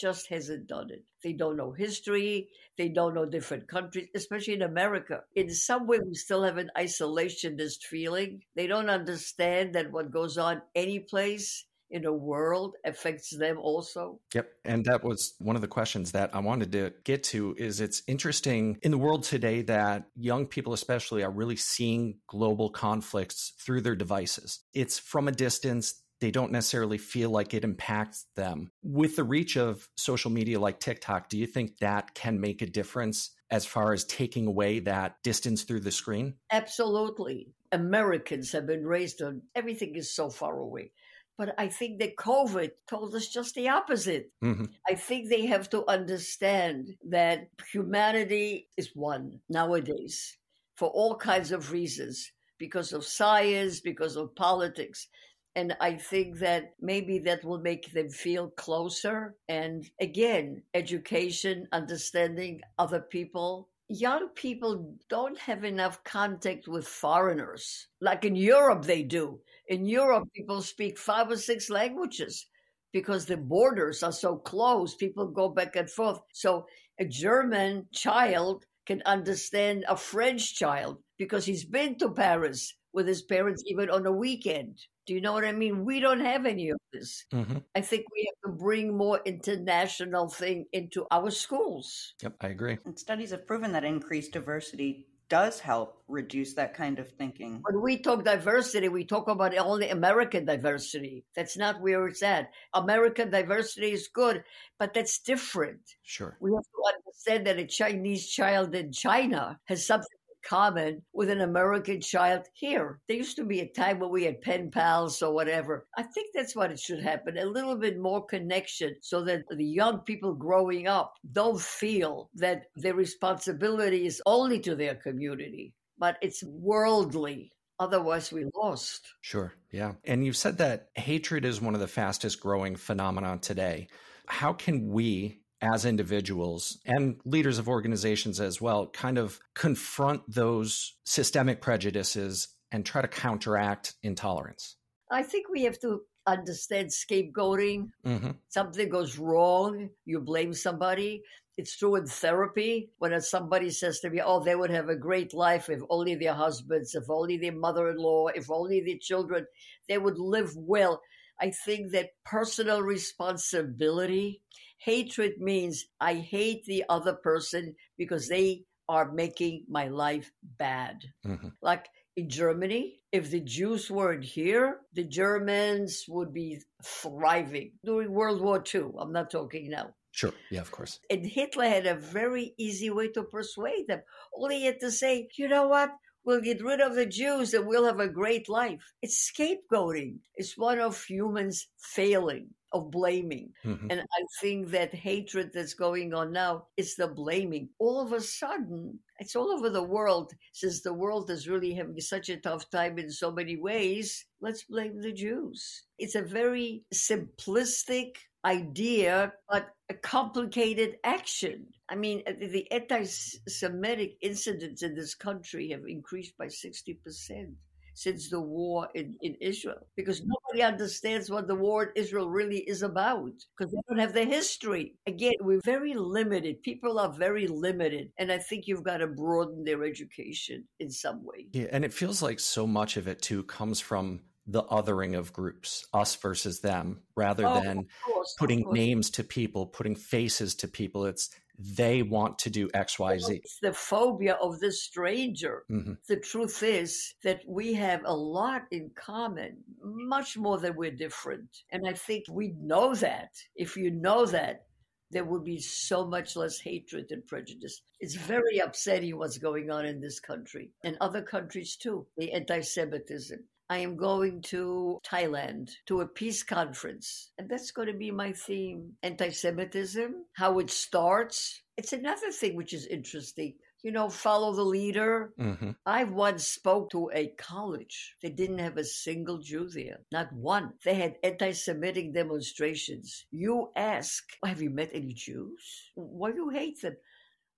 just 0.00 0.28
hasn't 0.28 0.66
done 0.66 0.90
it. 0.90 1.04
They 1.22 1.32
don't 1.32 1.56
know 1.56 1.72
history. 1.72 2.48
They 2.78 2.88
don't 2.88 3.14
know 3.14 3.26
different 3.26 3.68
countries, 3.68 4.08
especially 4.14 4.54
in 4.54 4.62
America. 4.62 5.22
In 5.34 5.50
some 5.50 5.86
way, 5.86 5.98
we 6.00 6.14
still 6.14 6.42
have 6.44 6.56
an 6.56 6.70
isolationist 6.76 7.84
feeling. 7.84 8.42
They 8.56 8.66
don't 8.66 8.88
understand 8.88 9.74
that 9.74 9.92
what 9.92 10.10
goes 10.10 10.38
on 10.38 10.62
any 10.74 11.00
place 11.00 11.64
in 11.90 12.04
a 12.06 12.12
world 12.12 12.76
affects 12.84 13.36
them 13.36 13.58
also. 13.58 14.20
Yep. 14.34 14.48
And 14.64 14.84
that 14.84 15.02
was 15.02 15.34
one 15.38 15.56
of 15.56 15.62
the 15.62 15.68
questions 15.68 16.12
that 16.12 16.34
I 16.34 16.38
wanted 16.38 16.72
to 16.72 16.92
get 17.04 17.24
to 17.24 17.54
is 17.58 17.80
it's 17.80 18.02
interesting 18.06 18.78
in 18.82 18.92
the 18.92 18.98
world 18.98 19.24
today 19.24 19.62
that 19.62 20.04
young 20.16 20.46
people 20.46 20.72
especially 20.72 21.24
are 21.24 21.30
really 21.30 21.56
seeing 21.56 22.18
global 22.28 22.70
conflicts 22.70 23.52
through 23.58 23.80
their 23.80 23.96
devices. 23.96 24.60
It's 24.72 24.98
from 24.98 25.26
a 25.26 25.32
distance 25.32 26.00
they 26.20 26.30
don't 26.30 26.52
necessarily 26.52 26.98
feel 26.98 27.30
like 27.30 27.54
it 27.54 27.64
impacts 27.64 28.26
them. 28.36 28.70
With 28.82 29.16
the 29.16 29.24
reach 29.24 29.56
of 29.56 29.88
social 29.96 30.30
media 30.30 30.60
like 30.60 30.80
TikTok, 30.80 31.28
do 31.28 31.38
you 31.38 31.46
think 31.46 31.78
that 31.78 32.14
can 32.14 32.40
make 32.40 32.62
a 32.62 32.66
difference 32.66 33.30
as 33.50 33.66
far 33.66 33.92
as 33.92 34.04
taking 34.04 34.46
away 34.46 34.80
that 34.80 35.16
distance 35.22 35.62
through 35.62 35.80
the 35.80 35.90
screen? 35.90 36.34
Absolutely. 36.52 37.54
Americans 37.72 38.52
have 38.52 38.66
been 38.66 38.86
raised 38.86 39.22
on 39.22 39.42
everything 39.54 39.96
is 39.96 40.14
so 40.14 40.28
far 40.30 40.58
away. 40.58 40.92
But 41.38 41.54
I 41.56 41.68
think 41.68 42.00
that 42.00 42.16
COVID 42.16 42.70
told 42.86 43.14
us 43.14 43.26
just 43.26 43.54
the 43.54 43.70
opposite. 43.70 44.30
Mm-hmm. 44.44 44.66
I 44.86 44.94
think 44.94 45.28
they 45.28 45.46
have 45.46 45.70
to 45.70 45.88
understand 45.88 46.96
that 47.08 47.48
humanity 47.72 48.68
is 48.76 48.90
one 48.94 49.40
nowadays 49.48 50.36
for 50.76 50.90
all 50.90 51.16
kinds 51.16 51.50
of 51.50 51.72
reasons 51.72 52.30
because 52.58 52.92
of 52.92 53.06
science, 53.06 53.80
because 53.80 54.16
of 54.16 54.34
politics. 54.34 55.08
And 55.56 55.76
I 55.80 55.94
think 55.94 56.38
that 56.38 56.74
maybe 56.80 57.18
that 57.20 57.44
will 57.44 57.58
make 57.58 57.92
them 57.92 58.08
feel 58.08 58.50
closer. 58.50 59.34
And 59.48 59.88
again, 60.00 60.62
education, 60.74 61.66
understanding 61.72 62.60
other 62.78 63.00
people. 63.00 63.68
Young 63.88 64.28
people 64.36 64.94
don't 65.08 65.38
have 65.38 65.64
enough 65.64 66.02
contact 66.04 66.68
with 66.68 66.86
foreigners. 66.86 67.88
Like 68.00 68.24
in 68.24 68.36
Europe, 68.36 68.84
they 68.84 69.02
do. 69.02 69.40
In 69.66 69.84
Europe, 69.84 70.28
people 70.34 70.62
speak 70.62 70.96
five 70.96 71.30
or 71.30 71.36
six 71.36 71.68
languages 71.68 72.46
because 72.92 73.26
the 73.26 73.36
borders 73.36 74.02
are 74.02 74.12
so 74.12 74.36
close. 74.36 74.94
People 74.94 75.26
go 75.26 75.48
back 75.48 75.74
and 75.74 75.90
forth. 75.90 76.20
So 76.32 76.66
a 76.98 77.04
German 77.04 77.86
child 77.92 78.64
can 78.86 79.02
understand 79.06 79.84
a 79.88 79.96
French 79.96 80.54
child 80.54 80.98
because 81.18 81.44
he's 81.44 81.64
been 81.64 81.96
to 81.98 82.10
Paris 82.10 82.74
with 82.92 83.06
his 83.06 83.22
parents 83.22 83.62
even 83.66 83.90
on 83.90 84.06
a 84.06 84.12
weekend. 84.12 84.78
Do 85.10 85.14
you 85.14 85.20
know 85.20 85.32
what 85.32 85.44
I 85.44 85.50
mean? 85.50 85.84
We 85.84 85.98
don't 85.98 86.20
have 86.20 86.46
any 86.46 86.70
of 86.70 86.78
this. 86.92 87.24
Mm-hmm. 87.34 87.56
I 87.74 87.80
think 87.80 88.04
we 88.14 88.30
have 88.30 88.52
to 88.52 88.56
bring 88.56 88.96
more 88.96 89.20
international 89.24 90.28
thing 90.28 90.66
into 90.72 91.04
our 91.10 91.32
schools. 91.32 92.14
Yep, 92.22 92.34
I 92.40 92.46
agree. 92.46 92.78
And 92.84 92.96
studies 92.96 93.32
have 93.32 93.44
proven 93.44 93.72
that 93.72 93.82
increased 93.82 94.30
diversity 94.30 95.08
does 95.28 95.58
help 95.58 96.02
reduce 96.06 96.54
that 96.54 96.74
kind 96.74 97.00
of 97.00 97.10
thinking. 97.10 97.60
When 97.62 97.82
we 97.82 97.98
talk 97.98 98.24
diversity, 98.24 98.88
we 98.88 99.04
talk 99.04 99.26
about 99.26 99.56
only 99.58 99.88
American 99.90 100.44
diversity. 100.44 101.24
That's 101.34 101.56
not 101.56 101.80
where 101.80 102.06
it's 102.06 102.22
at. 102.22 102.50
American 102.72 103.30
diversity 103.30 103.90
is 103.90 104.06
good, 104.14 104.44
but 104.78 104.94
that's 104.94 105.18
different. 105.18 105.80
Sure. 106.04 106.36
We 106.40 106.52
have 106.52 106.62
to 106.62 106.94
understand 106.94 107.48
that 107.48 107.58
a 107.58 107.66
Chinese 107.66 108.28
child 108.28 108.76
in 108.76 108.92
China 108.92 109.58
has 109.64 109.84
something 109.84 110.06
common 110.48 111.02
with 111.12 111.30
an 111.30 111.40
American 111.40 112.00
child 112.00 112.46
here. 112.54 113.00
There 113.08 113.16
used 113.16 113.36
to 113.36 113.44
be 113.44 113.60
a 113.60 113.68
time 113.68 113.98
when 113.98 114.10
we 114.10 114.24
had 114.24 114.40
pen 114.40 114.70
pals 114.70 115.22
or 115.22 115.32
whatever. 115.32 115.86
I 115.96 116.02
think 116.02 116.28
that's 116.34 116.56
what 116.56 116.70
it 116.70 116.78
should 116.78 117.02
happen 117.02 117.38
a 117.38 117.44
little 117.44 117.76
bit 117.76 117.98
more 117.98 118.24
connection 118.24 118.96
so 119.02 119.22
that 119.24 119.44
the 119.50 119.64
young 119.64 120.00
people 120.00 120.34
growing 120.34 120.86
up 120.86 121.14
don't 121.32 121.60
feel 121.60 122.30
that 122.34 122.64
their 122.76 122.94
responsibility 122.94 124.06
is 124.06 124.22
only 124.26 124.60
to 124.60 124.74
their 124.74 124.94
community, 124.94 125.74
but 125.98 126.16
it's 126.22 126.42
worldly. 126.44 127.52
Otherwise, 127.78 128.30
we 128.30 128.44
lost. 128.54 129.08
Sure. 129.22 129.54
Yeah. 129.72 129.94
And 130.04 130.24
you've 130.24 130.36
said 130.36 130.58
that 130.58 130.88
hatred 130.96 131.46
is 131.46 131.62
one 131.62 131.74
of 131.74 131.80
the 131.80 131.88
fastest 131.88 132.38
growing 132.38 132.76
phenomena 132.76 133.38
today. 133.40 133.88
How 134.26 134.52
can 134.52 134.88
we 134.88 135.40
as 135.60 135.84
individuals 135.84 136.78
and 136.86 137.20
leaders 137.24 137.58
of 137.58 137.68
organizations 137.68 138.40
as 138.40 138.60
well 138.60 138.86
kind 138.86 139.18
of 139.18 139.40
confront 139.54 140.22
those 140.32 140.96
systemic 141.04 141.60
prejudices 141.60 142.48
and 142.72 142.84
try 142.86 143.02
to 143.02 143.08
counteract 143.08 143.94
intolerance? 144.02 144.76
I 145.10 145.22
think 145.22 145.48
we 145.48 145.64
have 145.64 145.78
to 145.80 146.02
understand 146.26 146.90
scapegoating. 146.90 147.90
Mm-hmm. 148.06 148.30
Something 148.48 148.88
goes 148.88 149.18
wrong, 149.18 149.90
you 150.04 150.20
blame 150.20 150.54
somebody. 150.54 151.22
It's 151.56 151.76
true 151.76 151.96
in 151.96 152.06
therapy 152.06 152.90
when 152.98 153.20
somebody 153.20 153.70
says 153.70 154.00
to 154.00 154.10
me, 154.10 154.22
Oh, 154.24 154.42
they 154.42 154.54
would 154.54 154.70
have 154.70 154.88
a 154.88 154.96
great 154.96 155.34
life 155.34 155.68
if 155.68 155.80
only 155.90 156.14
their 156.14 156.32
husbands, 156.32 156.94
if 156.94 157.10
only 157.10 157.36
their 157.36 157.52
mother 157.52 157.90
in 157.90 157.98
law, 157.98 158.28
if 158.28 158.50
only 158.50 158.80
their 158.80 158.98
children, 158.98 159.46
they 159.88 159.98
would 159.98 160.18
live 160.18 160.56
well. 160.56 161.02
I 161.40 161.50
think 161.50 161.92
that 161.92 162.10
personal 162.24 162.82
responsibility 162.82 164.42
Hatred 164.80 165.38
means 165.38 165.84
I 166.00 166.14
hate 166.14 166.64
the 166.64 166.84
other 166.88 167.12
person 167.14 167.74
because 167.98 168.28
they 168.28 168.64
are 168.88 169.12
making 169.12 169.64
my 169.68 169.88
life 169.88 170.32
bad. 170.42 171.04
Mm-hmm. 171.26 171.48
Like 171.60 171.86
in 172.16 172.30
Germany, 172.30 173.00
if 173.12 173.30
the 173.30 173.40
Jews 173.40 173.90
weren't 173.90 174.24
here, 174.24 174.78
the 174.94 175.04
Germans 175.04 176.04
would 176.08 176.32
be 176.32 176.60
thriving 176.82 177.72
during 177.84 178.10
World 178.10 178.40
War 178.40 178.64
II. 178.74 178.92
I'm 178.98 179.12
not 179.12 179.30
talking 179.30 179.68
now. 179.68 179.94
Sure. 180.12 180.32
Yeah, 180.50 180.62
of 180.62 180.70
course. 180.70 180.98
And 181.10 181.26
Hitler 181.26 181.68
had 181.68 181.86
a 181.86 181.94
very 181.94 182.54
easy 182.58 182.90
way 182.90 183.08
to 183.08 183.22
persuade 183.22 183.86
them. 183.86 184.00
All 184.32 184.48
he 184.48 184.64
had 184.64 184.80
to 184.80 184.90
say, 184.90 185.28
you 185.36 185.46
know 185.46 185.68
what? 185.68 185.90
We'll 186.24 186.40
get 186.40 186.64
rid 186.64 186.80
of 186.80 186.94
the 186.94 187.06
Jews 187.06 187.54
and 187.54 187.66
we'll 187.66 187.84
have 187.84 188.00
a 188.00 188.08
great 188.08 188.48
life. 188.48 188.80
It's 189.02 189.30
scapegoating. 189.30 190.20
It's 190.34 190.56
one 190.56 190.80
of 190.80 191.04
humans 191.04 191.68
failing 191.78 192.48
of 192.72 192.90
blaming. 192.90 193.52
Mm-hmm. 193.64 193.86
And 193.90 194.00
I 194.00 194.22
think 194.40 194.70
that 194.70 194.94
hatred 194.94 195.50
that's 195.52 195.74
going 195.74 196.14
on 196.14 196.32
now 196.32 196.66
is 196.76 196.94
the 196.94 197.08
blaming. 197.08 197.68
All 197.78 198.00
of 198.00 198.12
a 198.12 198.20
sudden, 198.20 198.98
it's 199.18 199.36
all 199.36 199.50
over 199.50 199.70
the 199.70 199.82
world. 199.82 200.32
Since 200.52 200.82
the 200.82 200.94
world 200.94 201.30
is 201.30 201.48
really 201.48 201.74
having 201.74 202.00
such 202.00 202.28
a 202.28 202.36
tough 202.36 202.70
time 202.70 202.98
in 202.98 203.10
so 203.10 203.30
many 203.30 203.56
ways, 203.56 204.24
let's 204.40 204.64
blame 204.64 205.00
the 205.00 205.12
Jews. 205.12 205.84
It's 205.98 206.14
a 206.14 206.22
very 206.22 206.84
simplistic 206.94 208.16
idea, 208.44 209.32
but 209.48 209.68
a 209.88 209.94
complicated 209.94 210.96
action. 211.04 211.66
I 211.88 211.96
mean, 211.96 212.22
uh, 212.26 212.32
the 212.38 212.70
anti 212.70 213.04
Semitic 213.04 214.16
incidents 214.22 214.82
in 214.82 214.94
this 214.94 215.14
country 215.14 215.70
have 215.70 215.86
increased 215.86 216.36
by 216.38 216.46
60%. 216.46 217.54
Since 218.00 218.30
the 218.30 218.40
war 218.40 218.88
in, 218.94 219.14
in 219.20 219.34
Israel 219.42 219.86
because 219.94 220.20
mm-hmm. 220.20 220.30
nobody 220.30 220.62
understands 220.62 221.28
what 221.30 221.46
the 221.46 221.54
war 221.54 221.82
in 221.82 221.90
Israel 221.96 222.30
really 222.30 222.60
is 222.60 222.82
about 222.82 223.34
because 223.52 223.70
they 223.70 223.78
don't 223.88 223.98
have 223.98 224.14
the 224.14 224.24
history. 224.24 224.94
Again, 225.06 225.34
we're 225.40 225.60
very 225.66 225.92
limited. 225.92 226.62
People 226.62 226.98
are 226.98 227.12
very 227.12 227.46
limited. 227.46 228.10
And 228.18 228.32
I 228.32 228.38
think 228.38 228.66
you've 228.66 228.84
got 228.84 228.98
to 228.98 229.06
broaden 229.06 229.64
their 229.64 229.84
education 229.84 230.64
in 230.78 230.90
some 230.90 231.22
way. 231.22 231.48
Yeah. 231.52 231.66
And 231.72 231.84
it 231.84 231.92
feels 231.92 232.22
like 232.22 232.40
so 232.40 232.66
much 232.66 232.96
of 232.96 233.06
it 233.06 233.20
too 233.20 233.42
comes 233.42 233.80
from 233.80 234.20
the 234.46 234.62
othering 234.62 235.16
of 235.16 235.34
groups, 235.34 235.86
us 235.92 236.16
versus 236.16 236.60
them, 236.60 237.02
rather 237.14 237.46
Oh, 237.46 237.60
than 237.62 237.86
course, 238.06 238.34
putting 238.38 238.64
names 238.72 239.10
to 239.10 239.24
people, 239.24 239.66
putting 239.66 239.94
faces 239.94 240.54
to 240.56 240.68
people. 240.68 241.04
It's 241.04 241.28
they 241.62 242.02
want 242.02 242.38
to 242.38 242.50
do 242.50 242.70
X, 242.72 242.98
Y, 242.98 243.18
Z. 243.18 243.34
It's 243.44 243.58
the 243.60 243.72
phobia 243.72 244.34
of 244.34 244.60
the 244.60 244.72
stranger. 244.72 245.64
Mhm. 245.70 245.98
The 246.06 246.16
truth 246.16 246.62
is 246.62 247.14
that 247.22 247.42
we 247.46 247.74
have 247.74 248.02
a 248.04 248.16
lot 248.16 248.62
in 248.70 248.90
common, 248.90 249.62
much 249.82 250.38
more 250.38 250.58
than 250.58 250.74
we're 250.74 250.90
different. 250.90 251.64
And 251.70 251.86
I 251.86 251.92
think 251.92 252.24
we 252.30 252.54
know 252.58 252.94
that. 252.94 253.34
If 253.54 253.76
you 253.76 253.90
know 253.90 254.24
that, 254.26 254.66
there 255.10 255.24
would 255.24 255.44
be 255.44 255.58
so 255.58 256.06
much 256.06 256.36
less 256.36 256.60
hatred 256.60 257.10
and 257.10 257.26
prejudice. 257.26 257.82
It's 257.98 258.14
very 258.14 258.58
upsetting 258.58 259.18
what's 259.18 259.38
going 259.38 259.70
on 259.70 259.84
in 259.84 260.00
this 260.00 260.20
country 260.20 260.70
and 260.84 260.96
other 261.00 261.20
countries 261.20 261.76
too, 261.76 262.06
the 262.16 262.32
anti 262.32 262.60
Semitism. 262.60 263.40
I 263.70 263.78
am 263.78 263.96
going 263.96 264.42
to 264.50 265.00
Thailand 265.06 265.70
to 265.86 266.00
a 266.00 266.06
peace 266.06 266.42
conference, 266.42 267.30
and 267.38 267.48
that's 267.48 267.70
going 267.70 267.86
to 267.86 267.94
be 267.96 268.10
my 268.10 268.32
theme 268.32 268.94
anti 269.04 269.30
Semitism, 269.30 270.26
how 270.32 270.58
it 270.58 270.70
starts. 270.70 271.62
It's 271.76 271.92
another 271.92 272.32
thing 272.32 272.56
which 272.56 272.74
is 272.74 272.86
interesting. 272.86 273.54
You 273.84 273.92
know, 273.92 274.10
follow 274.10 274.52
the 274.52 274.64
leader. 274.64 275.32
Mhm. 275.38 275.76
I 275.86 276.02
once 276.02 276.48
spoke 276.48 276.90
to 276.90 277.10
a 277.14 277.28
college. 277.38 278.16
They 278.20 278.30
didn't 278.30 278.58
have 278.58 278.76
a 278.76 278.84
single 278.84 279.38
Jew 279.38 279.68
there, 279.68 280.00
not 280.10 280.32
one. 280.32 280.74
They 280.84 280.94
had 280.94 281.18
anti 281.22 281.52
Semitic 281.52 282.12
demonstrations. 282.12 283.24
You 283.30 283.70
ask, 283.76 284.36
Have 284.44 284.60
you 284.60 284.70
met 284.70 284.90
any 284.92 285.14
Jews? 285.14 285.92
Why 285.94 286.32
do 286.32 286.38
you 286.38 286.48
hate 286.50 286.80
them? 286.82 286.96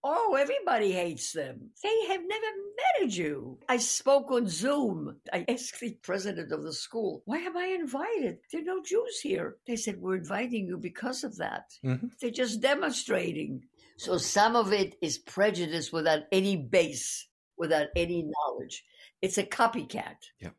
Oh, 0.05 0.37
everybody 0.39 0.93
hates 0.93 1.33
them. 1.33 1.71
They 1.83 2.07
have 2.09 2.21
never 2.27 2.47
met 2.77 3.07
a 3.07 3.09
Jew. 3.09 3.59
I 3.69 3.77
spoke 3.77 4.31
on 4.33 4.49
Zoom. 4.49 5.17
I 5.33 5.45
asked 5.49 5.79
the 5.81 5.93
president 6.03 6.53
of 6.53 6.63
the 6.65 6.73
school, 6.73 7.23
Why 7.25 7.39
am 7.39 7.57
I 7.57 7.67
invited? 7.67 8.39
There 8.51 8.63
are 8.63 8.65
no 8.65 8.83
Jews 8.83 9.21
here. 9.21 9.57
They 9.67 9.77
said, 9.77 10.01
We're 10.01 10.17
inviting 10.17 10.67
you 10.67 10.77
because 10.79 11.23
of 11.23 11.37
that. 11.37 11.67
Mhm. 11.85 12.11
They're 12.21 12.31
just 12.31 12.61
demonstrating. 12.61 13.63
So 13.97 14.19
some 14.19 14.57
of 14.57 14.73
it 14.73 14.97
is 15.01 15.19
prejudice 15.19 15.93
without 15.93 16.23
any 16.33 16.57
base, 16.57 17.29
without 17.57 17.89
any 17.95 18.25
knowledge. 18.25 18.85
It's 19.23 19.39
a 19.39 19.45
copycat. 19.45 20.17
Yeah. 20.41 20.51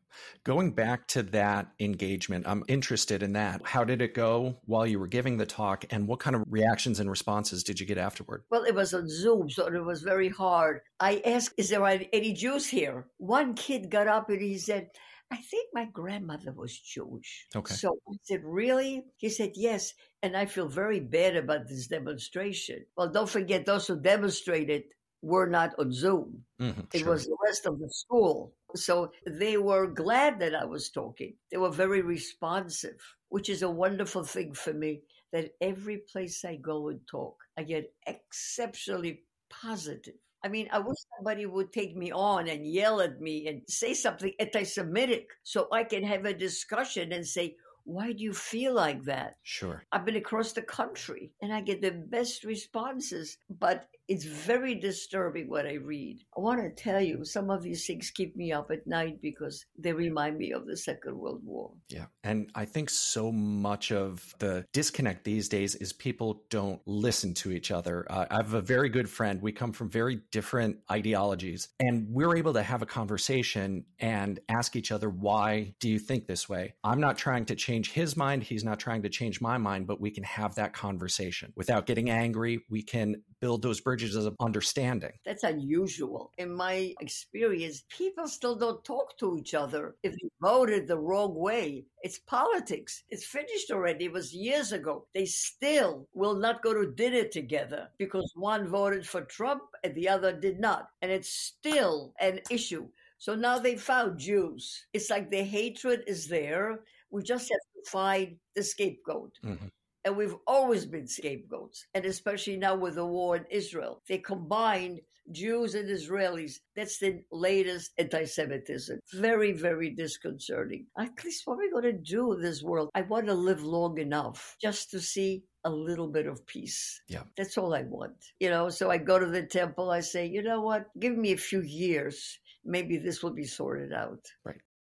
Going 0.42 0.72
back 0.72 1.06
to 1.08 1.22
that 1.22 1.68
engagement, 1.78 2.46
I'm 2.48 2.64
interested 2.66 3.22
in 3.22 3.34
that. 3.34 3.60
How 3.62 3.84
did 3.84 4.00
it 4.00 4.14
go 4.14 4.56
while 4.64 4.86
you 4.86 4.98
were 4.98 5.06
giving 5.06 5.36
the 5.36 5.44
talk, 5.44 5.84
and 5.90 6.08
what 6.08 6.18
kind 6.18 6.34
of 6.34 6.42
reactions 6.48 6.98
and 6.98 7.10
responses 7.10 7.62
did 7.62 7.78
you 7.78 7.84
get 7.84 7.98
afterward? 7.98 8.44
Well, 8.50 8.64
it 8.64 8.74
was 8.74 8.94
on 8.94 9.06
Zoom, 9.08 9.50
so 9.50 9.66
it 9.66 9.84
was 9.84 10.00
very 10.00 10.30
hard. 10.30 10.80
I 10.98 11.20
asked, 11.26 11.54
Is 11.58 11.68
there 11.68 11.84
any 11.84 12.32
Jews 12.32 12.66
here? 12.66 13.06
One 13.18 13.52
kid 13.54 13.90
got 13.90 14.08
up 14.08 14.30
and 14.30 14.40
he 14.40 14.56
said, 14.56 14.88
I 15.30 15.36
think 15.36 15.68
my 15.74 15.86
grandmother 15.86 16.52
was 16.52 16.78
Jewish. 16.78 17.46
Okay. 17.54 17.74
So 17.74 17.98
I 18.08 18.16
said, 18.22 18.40
Really? 18.44 19.04
He 19.18 19.28
said, 19.28 19.52
Yes. 19.56 19.92
And 20.22 20.34
I 20.36 20.46
feel 20.46 20.68
very 20.68 21.00
bad 21.00 21.36
about 21.36 21.68
this 21.68 21.86
demonstration. 21.88 22.86
Well, 22.96 23.10
don't 23.10 23.28
forget, 23.28 23.66
those 23.66 23.86
who 23.86 24.00
demonstrated 24.00 24.84
were 25.24 25.46
not 25.48 25.74
on 25.78 25.92
Zoom. 25.92 26.44
Mhm, 26.60 26.86
It 26.92 27.00
sure. 27.00 27.10
was 27.10 27.26
the 27.26 27.36
rest 27.44 27.66
of 27.66 27.78
the 27.78 27.88
school. 27.90 28.54
So 28.76 29.12
they 29.26 29.56
were 29.56 29.86
glad 29.86 30.38
that 30.40 30.54
I 30.54 30.64
was 30.64 30.90
talking. 30.90 31.36
They 31.50 31.56
were 31.56 31.70
very 31.70 32.02
responsive, 32.02 33.00
which 33.28 33.48
is 33.48 33.62
a 33.62 33.70
wonderful 33.70 34.24
thing 34.24 34.52
for 34.54 34.72
me 34.74 35.02
that 35.32 35.52
every 35.60 35.98
place 35.98 36.44
I 36.44 36.56
go 36.56 36.88
and 36.88 37.00
talk, 37.06 37.42
I 37.56 37.62
get 37.64 37.92
exceptionally 38.06 39.24
positive. 39.50 40.14
I 40.44 40.48
mean, 40.48 40.68
I 40.70 40.78
wish 40.78 40.98
somebody 41.16 41.46
would 41.46 41.72
take 41.72 41.96
me 41.96 42.12
on 42.12 42.48
and 42.48 42.66
yell 42.66 43.00
at 43.00 43.20
me 43.20 43.48
and 43.48 43.62
say 43.66 43.94
something 43.94 44.32
anti 44.38 44.64
Semitic 44.64 45.28
so 45.42 45.68
I 45.72 45.84
can 45.84 46.04
have 46.04 46.26
a 46.26 46.34
discussion 46.34 47.12
and 47.12 47.26
say, 47.26 47.56
why 47.84 48.12
do 48.12 48.22
you 48.22 48.32
feel 48.32 48.74
like 48.74 49.04
that? 49.04 49.36
Sure. 49.42 49.82
I've 49.92 50.04
been 50.04 50.16
across 50.16 50.52
the 50.52 50.62
country 50.62 51.32
and 51.40 51.52
I 51.52 51.60
get 51.60 51.82
the 51.82 51.90
best 51.90 52.44
responses, 52.44 53.36
but 53.48 53.88
it's 54.06 54.24
very 54.24 54.74
disturbing 54.74 55.48
what 55.48 55.66
I 55.66 55.74
read. 55.74 56.18
I 56.36 56.40
want 56.40 56.60
to 56.60 56.82
tell 56.82 57.00
you, 57.00 57.24
some 57.24 57.50
of 57.50 57.62
these 57.62 57.86
things 57.86 58.10
keep 58.10 58.36
me 58.36 58.52
up 58.52 58.70
at 58.70 58.86
night 58.86 59.20
because 59.22 59.64
they 59.78 59.92
remind 59.92 60.36
me 60.36 60.52
of 60.52 60.66
the 60.66 60.76
Second 60.76 61.18
World 61.18 61.40
War. 61.42 61.72
Yeah. 61.88 62.06
And 62.22 62.50
I 62.54 62.66
think 62.66 62.90
so 62.90 63.32
much 63.32 63.92
of 63.92 64.34
the 64.38 64.66
disconnect 64.72 65.24
these 65.24 65.48
days 65.48 65.74
is 65.76 65.92
people 65.92 66.42
don't 66.50 66.82
listen 66.86 67.32
to 67.34 67.52
each 67.52 67.70
other. 67.70 68.06
Uh, 68.10 68.26
I 68.30 68.36
have 68.36 68.52
a 68.52 68.60
very 68.60 68.90
good 68.90 69.08
friend. 69.08 69.40
We 69.40 69.52
come 69.52 69.72
from 69.72 69.88
very 69.88 70.20
different 70.32 70.78
ideologies, 70.90 71.68
and 71.80 72.06
we're 72.10 72.36
able 72.36 72.52
to 72.54 72.62
have 72.62 72.82
a 72.82 72.86
conversation 72.86 73.86
and 73.98 74.38
ask 74.50 74.76
each 74.76 74.92
other, 74.92 75.08
why 75.08 75.74
do 75.80 75.88
you 75.88 75.98
think 75.98 76.26
this 76.26 76.46
way? 76.46 76.74
I'm 76.84 77.00
not 77.00 77.16
trying 77.16 77.46
to 77.46 77.54
change 77.54 77.73
his 77.82 78.16
mind. 78.16 78.42
He's 78.42 78.64
not 78.64 78.78
trying 78.78 79.02
to 79.02 79.08
change 79.08 79.40
my 79.40 79.58
mind, 79.58 79.86
but 79.86 80.00
we 80.00 80.10
can 80.10 80.24
have 80.24 80.54
that 80.54 80.72
conversation 80.72 81.52
without 81.56 81.86
getting 81.86 82.10
angry. 82.10 82.60
We 82.70 82.82
can 82.82 83.22
build 83.40 83.62
those 83.62 83.80
bridges 83.80 84.14
of 84.16 84.36
understanding. 84.40 85.12
That's 85.24 85.42
unusual. 85.42 86.32
In 86.38 86.54
my 86.54 86.94
experience, 87.00 87.84
people 87.88 88.28
still 88.28 88.54
don't 88.54 88.84
talk 88.84 89.18
to 89.18 89.36
each 89.36 89.54
other 89.54 89.96
if 90.02 90.12
they 90.12 90.28
voted 90.40 90.86
the 90.86 90.98
wrong 90.98 91.34
way. 91.34 91.84
It's 92.02 92.18
politics. 92.18 93.02
It's 93.08 93.24
finished 93.24 93.70
already. 93.70 94.06
It 94.06 94.12
was 94.12 94.34
years 94.34 94.72
ago. 94.72 95.06
They 95.14 95.26
still 95.26 96.06
will 96.14 96.34
not 96.34 96.62
go 96.62 96.74
to 96.74 96.92
dinner 96.92 97.24
together 97.24 97.88
because 97.98 98.30
one 98.34 98.68
voted 98.68 99.06
for 99.06 99.22
Trump 99.22 99.62
and 99.82 99.94
the 99.94 100.08
other 100.08 100.32
did 100.32 100.60
not. 100.60 100.88
And 101.02 101.10
it's 101.10 101.30
still 101.30 102.14
an 102.20 102.40
issue. 102.50 102.88
So 103.18 103.34
now 103.34 103.58
they 103.58 103.76
found 103.76 104.18
Jews. 104.18 104.86
It's 104.92 105.08
like 105.08 105.30
the 105.30 105.42
hatred 105.42 106.02
is 106.06 106.28
there. 106.28 106.80
We 107.14 107.22
just 107.22 107.48
have 107.48 107.66
to 107.76 107.90
find 107.90 108.36
the 108.56 108.64
scapegoat. 108.64 109.32
Mhm. 109.44 109.70
And 110.04 110.16
we've 110.16 110.36
always 110.46 110.84
been 110.84 111.06
scapegoats. 111.06 111.86
And 111.94 112.04
especially 112.04 112.56
now 112.56 112.74
with 112.76 112.96
the 112.96 113.06
war 113.06 113.36
in 113.36 113.46
Israel, 113.50 114.02
they 114.08 114.18
combined 114.18 115.00
Jews 115.30 115.74
and 115.76 115.88
Israelis. 115.88 116.54
That's 116.74 116.98
the 116.98 117.22
latest 117.30 117.92
anti 117.98 118.24
Semitism. 118.24 118.98
Very, 119.12 119.52
very 119.52 119.90
disconcerting. 119.90 120.86
At 120.98 121.24
least 121.24 121.46
what 121.46 121.54
are 121.54 121.58
we 121.58 121.70
going 121.70 121.84
to 121.84 121.92
do 122.16 122.32
in 122.32 122.42
this 122.42 122.62
world? 122.62 122.90
I 122.96 123.02
want 123.02 123.26
to 123.26 123.34
live 123.34 123.62
long 123.62 123.98
enough 123.98 124.56
just 124.60 124.90
to 124.90 125.00
see 125.00 125.44
a 125.64 125.70
little 125.70 126.08
bit 126.08 126.26
of 126.26 126.44
peace. 126.46 127.00
Yeah. 127.08 127.22
That's 127.36 127.56
all 127.56 127.74
I 127.74 127.82
want. 127.82 128.16
You 128.40 128.50
know, 128.50 128.68
so 128.68 128.90
I 128.90 128.98
go 128.98 129.18
to 129.20 129.26
the 129.26 129.46
temple, 129.46 129.90
I 129.90 130.00
say, 130.00 130.26
you 130.26 130.42
know 130.42 130.60
what? 130.60 130.90
Give 130.98 131.16
me 131.16 131.32
a 131.32 131.38
few 131.38 131.62
years. 131.62 132.38
Maybe 132.64 132.98
this 132.98 133.22
will 133.22 133.32
be 133.32 133.44
sorted 133.44 133.92
out. 133.92 134.26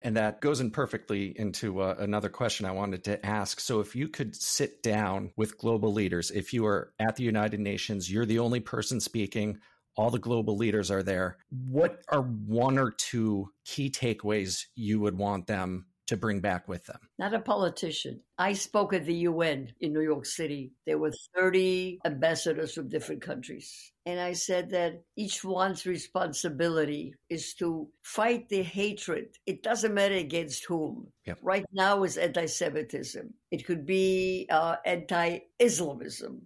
And 0.04 0.16
that 0.18 0.42
goes 0.42 0.60
in 0.60 0.72
perfectly 0.72 1.38
into 1.38 1.82
uh, 1.82 1.96
another 2.00 2.30
question 2.30 2.66
I 2.66 2.72
wanted 2.72 3.04
to 3.04 3.24
ask. 3.24 3.60
So, 3.60 3.82
if 3.82 3.96
you 3.96 4.08
could 4.08 4.36
sit 4.36 4.82
down 4.82 5.32
with 5.38 5.58
global 5.60 5.94
leaders, 5.94 6.32
if 6.32 6.54
you 6.54 6.66
are 6.66 6.94
at 7.00 7.16
the 7.16 7.24
United 7.24 7.60
Nations, 7.60 8.12
you're 8.12 8.26
the 8.26 8.40
only 8.40 8.60
person 8.60 9.00
speaking, 9.00 9.60
all 9.96 10.10
the 10.10 10.20
global 10.20 10.58
leaders 10.58 10.90
are 10.90 11.04
there, 11.04 11.38
what 11.68 12.02
are 12.10 12.22
one 12.22 12.80
or 12.80 12.92
two 12.92 13.52
key 13.66 13.90
takeaways 13.92 14.66
you 14.76 15.00
would 15.00 15.18
want 15.18 15.48
them 15.48 15.86
to 16.12 16.18
bring 16.18 16.40
back 16.40 16.68
with 16.68 16.86
them? 16.86 17.00
not 17.18 17.34
a 17.34 17.40
politician. 17.40 18.22
I 18.38 18.54
spoke 18.54 18.94
at 18.94 19.06
the 19.06 19.24
UN 19.30 19.72
in 19.80 19.94
New 19.94 20.02
York 20.02 20.26
City. 20.26 20.72
There 20.86 20.98
were 20.98 21.12
30 21.36 22.00
ambassadors 22.06 22.74
from 22.74 22.90
different 22.90 23.22
countries. 23.22 23.92
And 24.06 24.20
I 24.20 24.34
said 24.34 24.72
that 24.72 25.04
each 25.16 25.44
one's 25.44 25.86
responsibility 25.86 27.14
is 27.30 27.54
to 27.56 27.88
fight 28.04 28.50
the 28.50 28.64
hatred. 28.64 29.38
It 29.46 29.62
doesn't 29.62 29.94
matter 29.94 30.16
against 30.16 30.66
whom. 30.66 31.08
Yep. 31.26 31.40
Right 31.42 31.66
now 31.72 32.04
is 32.04 32.18
anti 32.18 32.48
Semitism, 32.48 33.34
it 33.52 33.66
could 33.66 33.86
be 33.86 34.48
uh, 34.50 34.78
anti 34.86 35.40
Islamism, 35.60 36.42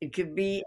it 0.00 0.12
could 0.12 0.34
be. 0.34 0.62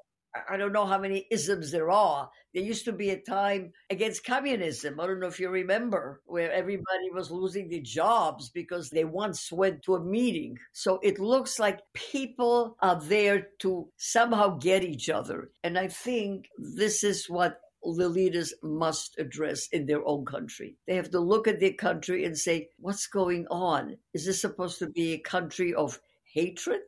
I 0.49 0.57
don't 0.57 0.73
know 0.73 0.85
how 0.85 0.99
many 0.99 1.27
isms 1.31 1.71
there 1.71 1.91
are. 1.91 2.29
There 2.53 2.63
used 2.63 2.85
to 2.85 2.91
be 2.91 3.09
a 3.09 3.19
time 3.19 3.73
against 3.89 4.25
communism. 4.25 4.99
I 4.99 5.07
don't 5.07 5.19
know 5.19 5.27
if 5.27 5.39
you 5.39 5.49
remember, 5.49 6.21
where 6.25 6.51
everybody 6.51 7.09
was 7.13 7.31
losing 7.31 7.69
their 7.69 7.81
jobs 7.81 8.49
because 8.49 8.89
they 8.89 9.05
once 9.05 9.51
went 9.51 9.83
to 9.83 9.95
a 9.95 10.03
meeting. 10.03 10.57
So 10.73 10.99
it 11.03 11.19
looks 11.19 11.59
like 11.59 11.81
people 11.93 12.77
are 12.81 12.99
there 12.99 13.47
to 13.59 13.87
somehow 13.97 14.57
get 14.57 14.83
each 14.83 15.09
other. 15.09 15.51
And 15.63 15.77
I 15.77 15.87
think 15.87 16.47
this 16.57 17.03
is 17.03 17.29
what 17.29 17.59
the 17.83 18.09
leaders 18.09 18.53
must 18.63 19.19
address 19.19 19.67
in 19.67 19.85
their 19.85 20.05
own 20.05 20.25
country. 20.25 20.75
They 20.87 20.95
have 20.95 21.11
to 21.11 21.19
look 21.19 21.47
at 21.47 21.59
their 21.59 21.73
country 21.73 22.25
and 22.25 22.37
say, 22.37 22.69
what's 22.79 23.07
going 23.07 23.47
on? 23.51 23.97
Is 24.13 24.25
this 24.25 24.41
supposed 24.41 24.79
to 24.79 24.89
be 24.89 25.13
a 25.13 25.19
country 25.19 25.73
of 25.73 25.99
hatred 26.33 26.81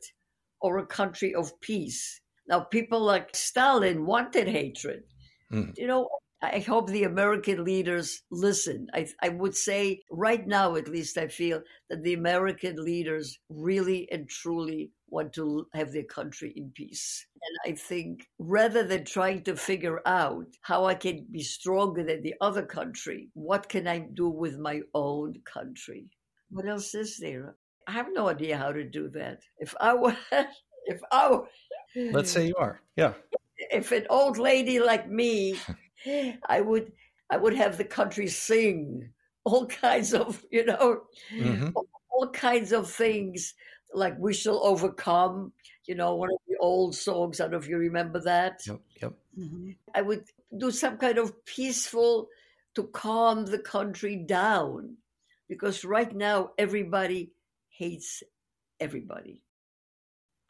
or 0.60 0.80
a 0.80 0.86
country 0.86 1.36
of 1.36 1.60
peace? 1.62 2.22
Now, 2.48 2.62
people 2.62 3.00
like 3.02 3.36
Stalin 3.36 4.06
wanted 4.06 4.48
hatred. 4.48 5.04
Mhm. 5.52 5.78
You 5.78 5.88
know, 5.88 6.10
I 6.42 6.60
hope 6.60 6.90
the 6.90 7.04
American 7.04 7.64
leaders 7.64 8.22
listen. 8.30 8.88
I, 8.94 9.08
I 9.22 9.30
would 9.30 9.56
say 9.56 10.04
right 10.12 10.46
now, 10.46 10.76
at 10.76 10.88
least, 10.88 11.18
I 11.18 11.28
feel 11.28 11.64
that 11.90 12.04
the 12.04 12.14
American 12.14 12.76
leaders 12.84 13.40
really 13.50 14.08
and 14.12 14.30
truly 14.30 14.92
want 15.10 15.34
to 15.34 15.68
have 15.74 15.92
their 15.94 16.04
country 16.04 16.54
in 16.56 16.72
peace. 16.76 17.26
And 17.42 17.74
I 17.74 17.76
think 17.78 18.28
rather 18.38 18.84
than 18.84 19.06
trying 19.06 19.44
to 19.46 19.56
figure 19.56 20.02
out 20.06 20.46
how 20.62 20.86
I 20.86 20.96
can 20.96 21.26
be 21.32 21.42
stronger 21.42 22.04
than 22.04 22.22
the 22.22 22.36
other 22.42 22.66
country, 22.66 23.30
what 23.34 23.68
can 23.70 23.88
I 23.88 24.00
do 24.00 24.30
with 24.30 24.58
my 24.60 24.82
own 24.94 25.42
country? 25.46 26.08
What 26.50 26.68
else 26.68 26.94
is 26.94 27.18
there? 27.18 27.56
I 27.88 27.92
have 27.94 28.08
no 28.14 28.28
idea 28.30 28.58
how 28.58 28.72
to 28.72 28.84
do 28.84 29.10
that. 29.10 29.40
If 29.60 29.74
I 29.80 29.94
were, 29.94 30.16
if 30.86 31.02
I 31.12 31.32
were, 31.32 31.48
let's 32.12 32.32
say 32.32 32.48
you 32.48 32.56
are, 32.58 32.82
yeah. 32.96 33.14
If 33.72 33.92
an 33.92 34.06
old 34.10 34.38
lady 34.38 34.80
like 34.80 35.10
me, 35.10 35.58
I 36.48 36.62
would, 36.62 36.92
I 37.30 37.38
would 37.38 37.56
have 37.56 37.78
the 37.78 37.86
country 37.86 38.28
sing 38.28 39.10
all 39.44 39.66
kinds 39.66 40.14
of, 40.14 40.46
you 40.52 40.66
know, 40.66 41.04
mm-hmm. 41.34 41.70
all, 41.76 41.88
all 42.10 42.30
kinds 42.30 42.72
of 42.72 42.90
things 42.90 43.54
like 43.94 44.18
"We 44.20 44.34
Shall 44.34 44.64
Overcome." 44.64 45.54
You 45.86 45.96
know, 45.96 46.16
one 46.16 46.30
of 46.32 46.40
the 46.48 46.58
old 46.60 46.96
songs. 46.96 47.40
I 47.40 47.46
don't 47.46 47.52
know 47.52 47.58
if 47.58 47.68
you 47.70 47.78
remember 47.78 48.20
that. 48.22 48.62
Yep. 48.68 48.80
Yep. 49.02 49.14
Mm-hmm. 49.40 49.72
I 49.96 50.02
would 50.02 50.26
do 50.58 50.72
some 50.72 50.98
kind 50.98 51.18
of 51.18 51.46
peaceful 51.46 52.28
to 52.76 52.84
calm 52.84 53.46
the 53.46 53.60
country 53.60 54.16
down 54.18 54.98
because 55.48 55.86
right 55.86 56.14
now 56.14 56.52
everybody 56.58 57.32
hates 57.70 58.22
everybody. 58.80 59.44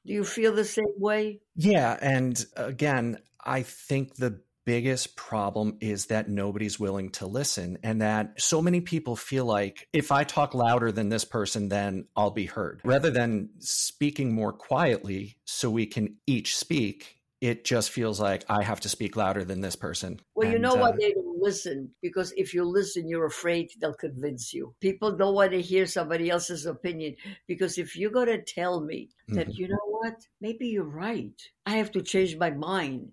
Do 0.08 0.14
you 0.14 0.24
feel 0.24 0.56
the 0.56 0.64
same 0.64 0.86
way? 0.98 1.42
Yeah. 1.56 1.98
And 2.02 2.44
again, 2.56 3.20
I 3.44 3.64
think 3.64 4.16
the 4.16 4.42
biggest 4.66 5.16
problem 5.16 5.78
is 5.80 6.08
that 6.08 6.30
nobody's 6.30 6.80
willing 6.80 7.10
to 7.10 7.26
listen 7.26 7.78
and 7.84 8.02
that 8.02 8.42
so 8.42 8.62
many 8.62 8.82
people 8.82 9.16
feel 9.16 9.46
like 9.46 9.88
if 9.94 10.12
I 10.12 10.24
talk 10.24 10.54
louder 10.54 10.92
than 10.92 11.10
this 11.10 11.26
person, 11.26 11.70
then 11.70 12.06
I'll 12.16 12.32
be 12.32 12.46
heard. 12.46 12.82
Rather 12.84 13.10
than 13.10 13.50
speaking 13.60 14.34
more 14.34 14.54
quietly 14.54 15.38
so 15.46 15.70
we 15.70 15.86
can 15.86 16.18
each 16.26 16.58
speak, 16.58 17.16
it 17.40 17.66
just 17.66 17.92
feels 17.92 18.20
like 18.20 18.44
I 18.50 18.64
have 18.64 18.80
to 18.82 18.90
speak 18.90 19.16
louder 19.16 19.44
than 19.44 19.62
this 19.62 19.76
person. 19.76 20.20
Well, 20.36 20.48
and, 20.48 20.54
you 20.54 20.60
know 20.60 20.76
what? 20.76 20.96
Uh, 20.96 20.98
they 21.00 21.14
don't 21.38 21.44
listen 21.44 21.90
because 22.02 22.34
if 22.38 22.54
you 22.54 22.64
listen, 22.64 23.08
you're 23.08 23.26
afraid 23.26 23.70
they'll 23.80 23.94
convince 23.94 24.54
you. 24.54 24.74
People 24.80 25.16
don't 25.16 25.36
want 25.36 25.52
to 25.52 25.62
hear 25.62 25.86
somebody 25.86 26.30
else's 26.30 26.66
opinion 26.66 27.16
because 27.48 27.78
if 27.78 27.96
you're 27.96 28.12
going 28.12 28.28
to 28.28 28.42
tell 28.42 28.82
me 28.82 29.10
that, 29.30 29.48
mm-hmm. 29.48 29.62
you 29.62 29.68
know 29.68 29.78
what, 29.86 30.16
maybe 30.42 30.68
you're 30.68 30.84
right, 30.84 31.42
I 31.66 31.78
have 31.78 31.92
to 31.92 32.02
change 32.02 32.38
my 32.38 32.52
mind. 32.52 33.12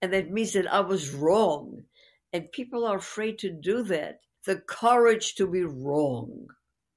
And 0.00 0.12
that 0.12 0.30
means 0.30 0.52
that 0.54 0.72
I 0.72 0.80
was 0.80 1.14
wrong. 1.14 1.84
And 2.32 2.50
people 2.52 2.84
are 2.86 2.96
afraid 2.96 3.38
to 3.40 3.50
do 3.50 3.82
that. 3.84 4.20
The 4.46 4.56
courage 4.56 5.36
to 5.36 5.46
be 5.46 5.62
wrong. 5.62 6.48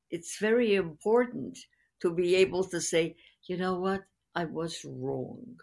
It's 0.09 0.39
very 0.39 0.75
important 0.75 1.59
to 2.01 2.11
be 2.11 2.35
able 2.35 2.63
to 2.65 2.81
say, 2.81 3.15
you 3.43 3.57
know 3.57 3.79
what, 3.79 4.01
I 4.33 4.45
was 4.45 4.83
wrong. 4.83 5.57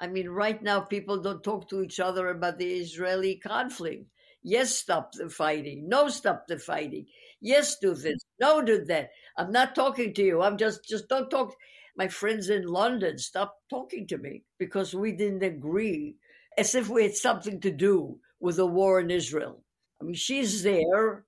I 0.00 0.06
mean, 0.06 0.28
right 0.30 0.60
now, 0.62 0.80
people 0.80 1.20
don't 1.20 1.44
talk 1.44 1.68
to 1.68 1.82
each 1.82 2.00
other 2.00 2.28
about 2.28 2.58
the 2.58 2.72
Israeli 2.72 3.36
conflict. 3.36 4.06
Yes, 4.42 4.74
stop 4.74 5.12
the 5.12 5.28
fighting. 5.28 5.88
No, 5.88 6.08
stop 6.08 6.46
the 6.48 6.58
fighting. 6.58 7.06
Yes, 7.40 7.78
do 7.78 7.94
this. 7.94 8.18
No, 8.40 8.62
do 8.62 8.82
that. 8.86 9.10
I'm 9.36 9.52
not 9.52 9.74
talking 9.74 10.14
to 10.14 10.22
you. 10.22 10.40
I'm 10.42 10.56
just, 10.56 10.84
just 10.88 11.08
don't 11.08 11.30
talk. 11.30 11.54
My 11.96 12.08
friends 12.08 12.48
in 12.48 12.62
London, 12.66 13.18
stop 13.18 13.58
talking 13.68 14.06
to 14.08 14.16
me 14.18 14.44
because 14.58 14.94
we 14.94 15.12
didn't 15.12 15.42
agree 15.42 16.16
as 16.56 16.74
if 16.74 16.88
we 16.88 17.02
had 17.02 17.14
something 17.14 17.60
to 17.60 17.70
do 17.70 18.18
with 18.40 18.56
the 18.56 18.66
war 18.66 19.00
in 19.00 19.10
Israel. 19.10 19.62
I 20.00 20.04
mean, 20.04 20.14
she's 20.14 20.62
there. 20.62 21.26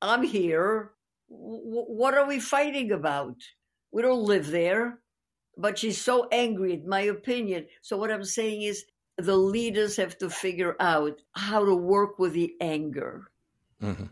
I'm 0.00 0.22
here. 0.22 0.92
W- 1.28 1.84
what 1.86 2.14
are 2.14 2.26
we 2.26 2.40
fighting 2.40 2.90
about? 2.92 3.36
We 3.92 4.02
don't 4.02 4.24
live 4.24 4.50
there 4.50 5.00
but 5.56 5.78
she's 5.78 6.00
so 6.00 6.28
angry, 6.30 6.74
in 6.74 6.88
my 6.88 7.02
opinion. 7.02 7.66
So, 7.82 7.96
what 7.96 8.10
I'm 8.10 8.24
saying 8.24 8.62
is, 8.62 8.84
the 9.16 9.36
leaders 9.36 9.96
have 9.96 10.18
to 10.18 10.30
figure 10.30 10.76
out 10.80 11.20
how 11.32 11.64
to 11.64 11.74
work 11.74 12.18
with 12.18 12.32
the 12.32 12.54
anger. 12.60 13.30
Mm-hmm. 13.82 14.06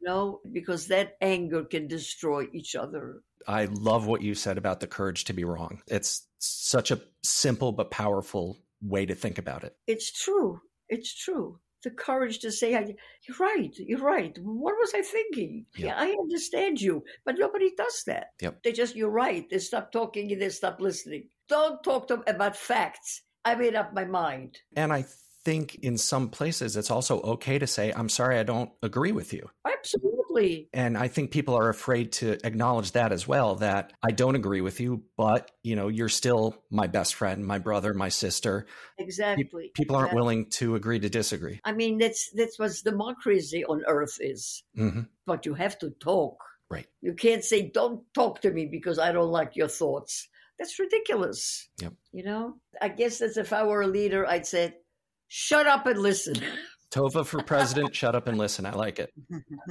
Know, 0.00 0.40
because 0.52 0.86
that 0.86 1.16
anger 1.20 1.64
can 1.64 1.86
destroy 1.86 2.46
each 2.52 2.74
other. 2.74 3.20
I 3.46 3.66
love 3.66 4.06
what 4.06 4.22
you 4.22 4.34
said 4.34 4.56
about 4.56 4.80
the 4.80 4.86
courage 4.86 5.24
to 5.24 5.32
be 5.32 5.44
wrong. 5.44 5.82
It's 5.86 6.26
such 6.38 6.90
a 6.90 7.00
simple 7.22 7.72
but 7.72 7.90
powerful 7.90 8.58
way 8.80 9.04
to 9.06 9.14
think 9.14 9.38
about 9.38 9.64
it. 9.64 9.76
It's 9.86 10.10
true. 10.10 10.60
It's 10.88 11.12
true 11.12 11.58
the 11.82 11.90
courage 11.90 12.40
to 12.40 12.50
say, 12.50 12.72
"You're 12.72 13.36
right. 13.38 13.74
You're 13.78 14.00
right. 14.00 14.36
What 14.38 14.74
was 14.78 14.92
I 14.94 15.02
thinking? 15.02 15.66
Yeah, 15.76 15.94
I 15.96 16.10
understand 16.10 16.80
you, 16.80 17.04
but 17.24 17.38
nobody 17.38 17.72
does 17.76 18.02
that. 18.06 18.32
Yep. 18.40 18.62
They 18.62 18.72
just, 18.72 18.96
you're 18.96 19.10
right. 19.10 19.48
They 19.48 19.58
stop 19.58 19.92
talking 19.92 20.32
and 20.32 20.42
they 20.42 20.48
stop 20.48 20.80
listening. 20.80 21.28
Don't 21.48 21.82
talk 21.82 22.08
to 22.08 22.16
them 22.16 22.24
about 22.26 22.56
facts. 22.56 23.22
I 23.44 23.54
made 23.54 23.74
up 23.74 23.94
my 23.94 24.04
mind. 24.04 24.58
And 24.76 24.92
I 24.92 25.04
think 25.44 25.76
in 25.76 25.96
some 25.96 26.28
places 26.28 26.76
it's 26.76 26.90
also 26.90 27.20
okay 27.22 27.58
to 27.58 27.66
say, 27.66 27.92
"I'm 27.92 28.08
sorry, 28.08 28.38
I 28.38 28.42
don't 28.42 28.70
agree 28.82 29.12
with 29.12 29.32
you." 29.32 29.48
Absolutely. 29.66 30.27
And 30.72 30.96
I 30.96 31.08
think 31.08 31.30
people 31.30 31.54
are 31.54 31.68
afraid 31.68 32.12
to 32.12 32.38
acknowledge 32.46 32.92
that 32.92 33.12
as 33.12 33.26
well 33.26 33.56
that 33.56 33.92
I 34.02 34.10
don't 34.10 34.34
agree 34.34 34.60
with 34.60 34.80
you, 34.80 35.04
but 35.16 35.50
you 35.62 35.76
know, 35.76 35.88
you're 35.88 36.08
still 36.08 36.62
my 36.70 36.86
best 36.86 37.14
friend, 37.14 37.44
my 37.44 37.58
brother, 37.58 37.94
my 37.94 38.08
sister. 38.08 38.66
Exactly. 38.98 39.70
People 39.74 39.96
aren't 39.96 40.08
exactly. 40.08 40.20
willing 40.20 40.50
to 40.50 40.74
agree 40.74 40.98
to 40.98 41.08
disagree. 41.08 41.60
I 41.64 41.72
mean, 41.72 41.98
that's 41.98 42.30
that's 42.34 42.58
what 42.58 42.72
democracy 42.84 43.64
on 43.64 43.82
earth 43.86 44.18
is. 44.20 44.62
Mm-hmm. 44.76 45.02
But 45.26 45.46
you 45.46 45.54
have 45.54 45.78
to 45.80 45.90
talk. 45.90 46.36
Right. 46.70 46.86
You 47.00 47.14
can't 47.14 47.44
say, 47.44 47.70
"Don't 47.70 48.02
talk 48.14 48.40
to 48.42 48.50
me 48.50 48.66
because 48.66 48.98
I 48.98 49.12
don't 49.12 49.30
like 49.30 49.56
your 49.56 49.68
thoughts." 49.68 50.28
That's 50.58 50.78
ridiculous. 50.78 51.68
Yep. 51.80 51.94
You 52.12 52.24
know, 52.24 52.54
I 52.80 52.88
guess 52.88 53.18
that's 53.18 53.36
if 53.36 53.52
I 53.52 53.62
were 53.62 53.82
a 53.82 53.86
leader, 53.86 54.26
I'd 54.26 54.46
say, 54.46 54.74
"Shut 55.28 55.66
up 55.66 55.86
and 55.86 56.00
listen." 56.00 56.34
Tova 56.90 57.24
for 57.26 57.42
president, 57.42 57.94
shut 57.94 58.14
up 58.14 58.26
and 58.26 58.38
listen. 58.38 58.64
I 58.64 58.72
like 58.72 58.98
it. 58.98 59.12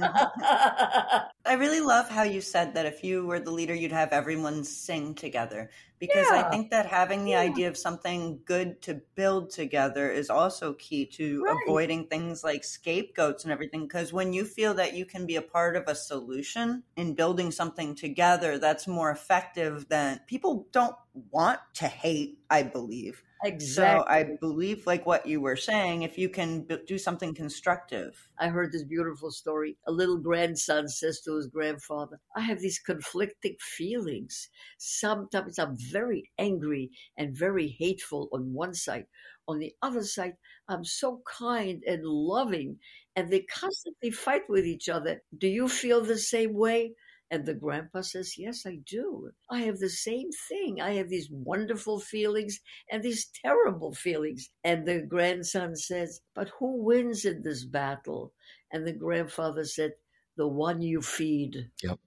I 0.00 1.54
really 1.54 1.80
love 1.80 2.08
how 2.08 2.22
you 2.22 2.40
said 2.40 2.74
that 2.74 2.86
if 2.86 3.02
you 3.02 3.26
were 3.26 3.40
the 3.40 3.50
leader, 3.50 3.74
you'd 3.74 3.90
have 3.90 4.12
everyone 4.12 4.62
sing 4.62 5.14
together. 5.14 5.70
Because 5.98 6.26
yeah. 6.30 6.44
I 6.46 6.50
think 6.50 6.70
that 6.70 6.86
having 6.86 7.24
the 7.24 7.32
yeah. 7.32 7.40
idea 7.40 7.66
of 7.66 7.76
something 7.76 8.38
good 8.44 8.80
to 8.82 9.00
build 9.16 9.50
together 9.50 10.10
is 10.10 10.30
also 10.30 10.74
key 10.74 11.06
to 11.06 11.42
right. 11.42 11.56
avoiding 11.66 12.06
things 12.06 12.44
like 12.44 12.62
scapegoats 12.62 13.42
and 13.42 13.52
everything. 13.52 13.88
Because 13.88 14.12
when 14.12 14.32
you 14.32 14.44
feel 14.44 14.74
that 14.74 14.94
you 14.94 15.04
can 15.04 15.26
be 15.26 15.34
a 15.34 15.42
part 15.42 15.74
of 15.74 15.84
a 15.88 15.96
solution 15.96 16.84
in 16.96 17.14
building 17.14 17.50
something 17.50 17.96
together, 17.96 18.58
that's 18.58 18.86
more 18.86 19.10
effective 19.10 19.88
than 19.88 20.20
people 20.28 20.68
don't 20.70 20.94
want 21.32 21.58
to 21.74 21.88
hate, 21.88 22.38
I 22.48 22.62
believe. 22.62 23.24
Exactly. 23.44 24.02
So 24.02 24.04
I 24.08 24.24
believe, 24.40 24.86
like 24.86 25.06
what 25.06 25.26
you 25.26 25.40
were 25.40 25.56
saying, 25.56 26.02
if 26.02 26.18
you 26.18 26.28
can 26.28 26.62
b- 26.62 26.78
do 26.86 26.98
something 26.98 27.34
constructive. 27.34 28.28
I 28.38 28.48
heard 28.48 28.72
this 28.72 28.84
beautiful 28.84 29.30
story. 29.30 29.76
A 29.86 29.92
little 29.92 30.18
grandson 30.18 30.88
says 30.88 31.20
to 31.22 31.36
his 31.36 31.46
grandfather, 31.46 32.18
I 32.36 32.40
have 32.40 32.60
these 32.60 32.78
conflicting 32.80 33.56
feelings. 33.60 34.48
Sometimes 34.78 35.58
I'm 35.58 35.76
very 35.76 36.30
angry 36.38 36.90
and 37.16 37.36
very 37.36 37.68
hateful 37.78 38.28
on 38.32 38.52
one 38.52 38.74
side. 38.74 39.06
On 39.46 39.58
the 39.58 39.74
other 39.82 40.02
side, 40.02 40.34
I'm 40.68 40.84
so 40.84 41.22
kind 41.26 41.82
and 41.86 42.04
loving, 42.04 42.78
and 43.16 43.30
they 43.32 43.40
constantly 43.42 44.10
fight 44.10 44.42
with 44.48 44.64
each 44.66 44.88
other. 44.88 45.22
Do 45.36 45.46
you 45.48 45.68
feel 45.68 46.02
the 46.02 46.18
same 46.18 46.54
way? 46.54 46.94
And 47.30 47.44
the 47.44 47.54
grandpa 47.54 48.00
says, 48.00 48.38
Yes, 48.38 48.64
I 48.66 48.78
do. 48.86 49.30
I 49.50 49.60
have 49.60 49.78
the 49.78 49.90
same 49.90 50.30
thing. 50.48 50.80
I 50.80 50.94
have 50.94 51.10
these 51.10 51.28
wonderful 51.30 52.00
feelings 52.00 52.60
and 52.90 53.02
these 53.02 53.30
terrible 53.44 53.92
feelings. 53.92 54.50
And 54.64 54.86
the 54.86 55.02
grandson 55.02 55.76
says, 55.76 56.20
But 56.34 56.48
who 56.58 56.82
wins 56.82 57.24
in 57.24 57.42
this 57.42 57.64
battle? 57.64 58.32
And 58.72 58.86
the 58.86 58.92
grandfather 58.92 59.64
said, 59.64 59.92
The 60.36 60.48
one 60.48 60.80
you 60.80 61.02
feed. 61.02 61.70
Yep. 61.82 61.98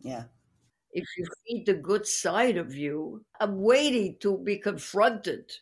Yeah. 0.00 0.24
If 0.92 1.04
you 1.16 1.26
feed 1.46 1.66
the 1.66 1.74
good 1.74 2.06
side 2.06 2.56
of 2.56 2.74
you, 2.74 3.24
I'm 3.40 3.60
waiting 3.60 4.16
to 4.20 4.38
be 4.38 4.58
confronted. 4.58 5.52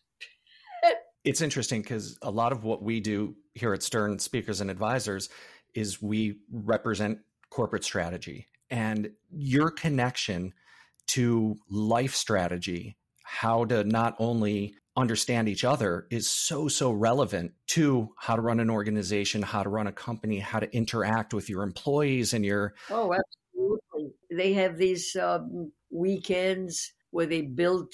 it's 1.25 1.43
interesting 1.43 1.83
because 1.83 2.19
a 2.23 2.31
lot 2.31 2.53
of 2.53 2.65
what 2.65 2.83
we 2.83 3.01
do 3.01 3.35
here 3.55 3.75
at 3.75 3.83
Stern 3.83 4.19
Speakers 4.19 4.61
and 4.63 4.71
Advisors 4.71 5.29
is 5.75 6.01
we 6.01 6.39
represent 6.51 7.19
corporate 7.51 7.85
strategy 7.85 8.47
and 8.75 9.11
your 9.31 9.71
connection 9.71 10.53
to 11.07 11.57
life 11.71 12.15
strategy, 12.15 12.97
how 13.23 13.65
to 13.67 13.85
not 13.85 14.17
only 14.19 14.75
understand 14.97 15.49
each 15.49 15.65
other 15.65 16.09
is 16.11 16.29
so 16.29 16.67
so 16.67 16.91
relevant 16.91 17.53
to 17.67 18.09
how 18.19 18.37
to 18.37 18.43
run 18.43 18.61
an 18.61 18.71
organization 18.71 19.43
how 19.43 19.61
to 19.61 19.69
run 19.69 19.89
a 19.89 19.93
company 19.93 20.39
how 20.39 20.61
to 20.61 20.73
interact 20.73 21.35
with 21.35 21.51
your 21.51 21.65
employees 21.65 22.33
and 22.33 22.45
your 22.45 22.75
oh 22.91 23.13
absolutely. 23.13 24.15
They 24.31 24.53
have 24.53 24.79
these 24.79 25.17
um, 25.17 25.73
weekends 25.91 26.93
where 27.11 27.27
they 27.27 27.43
build 27.43 27.93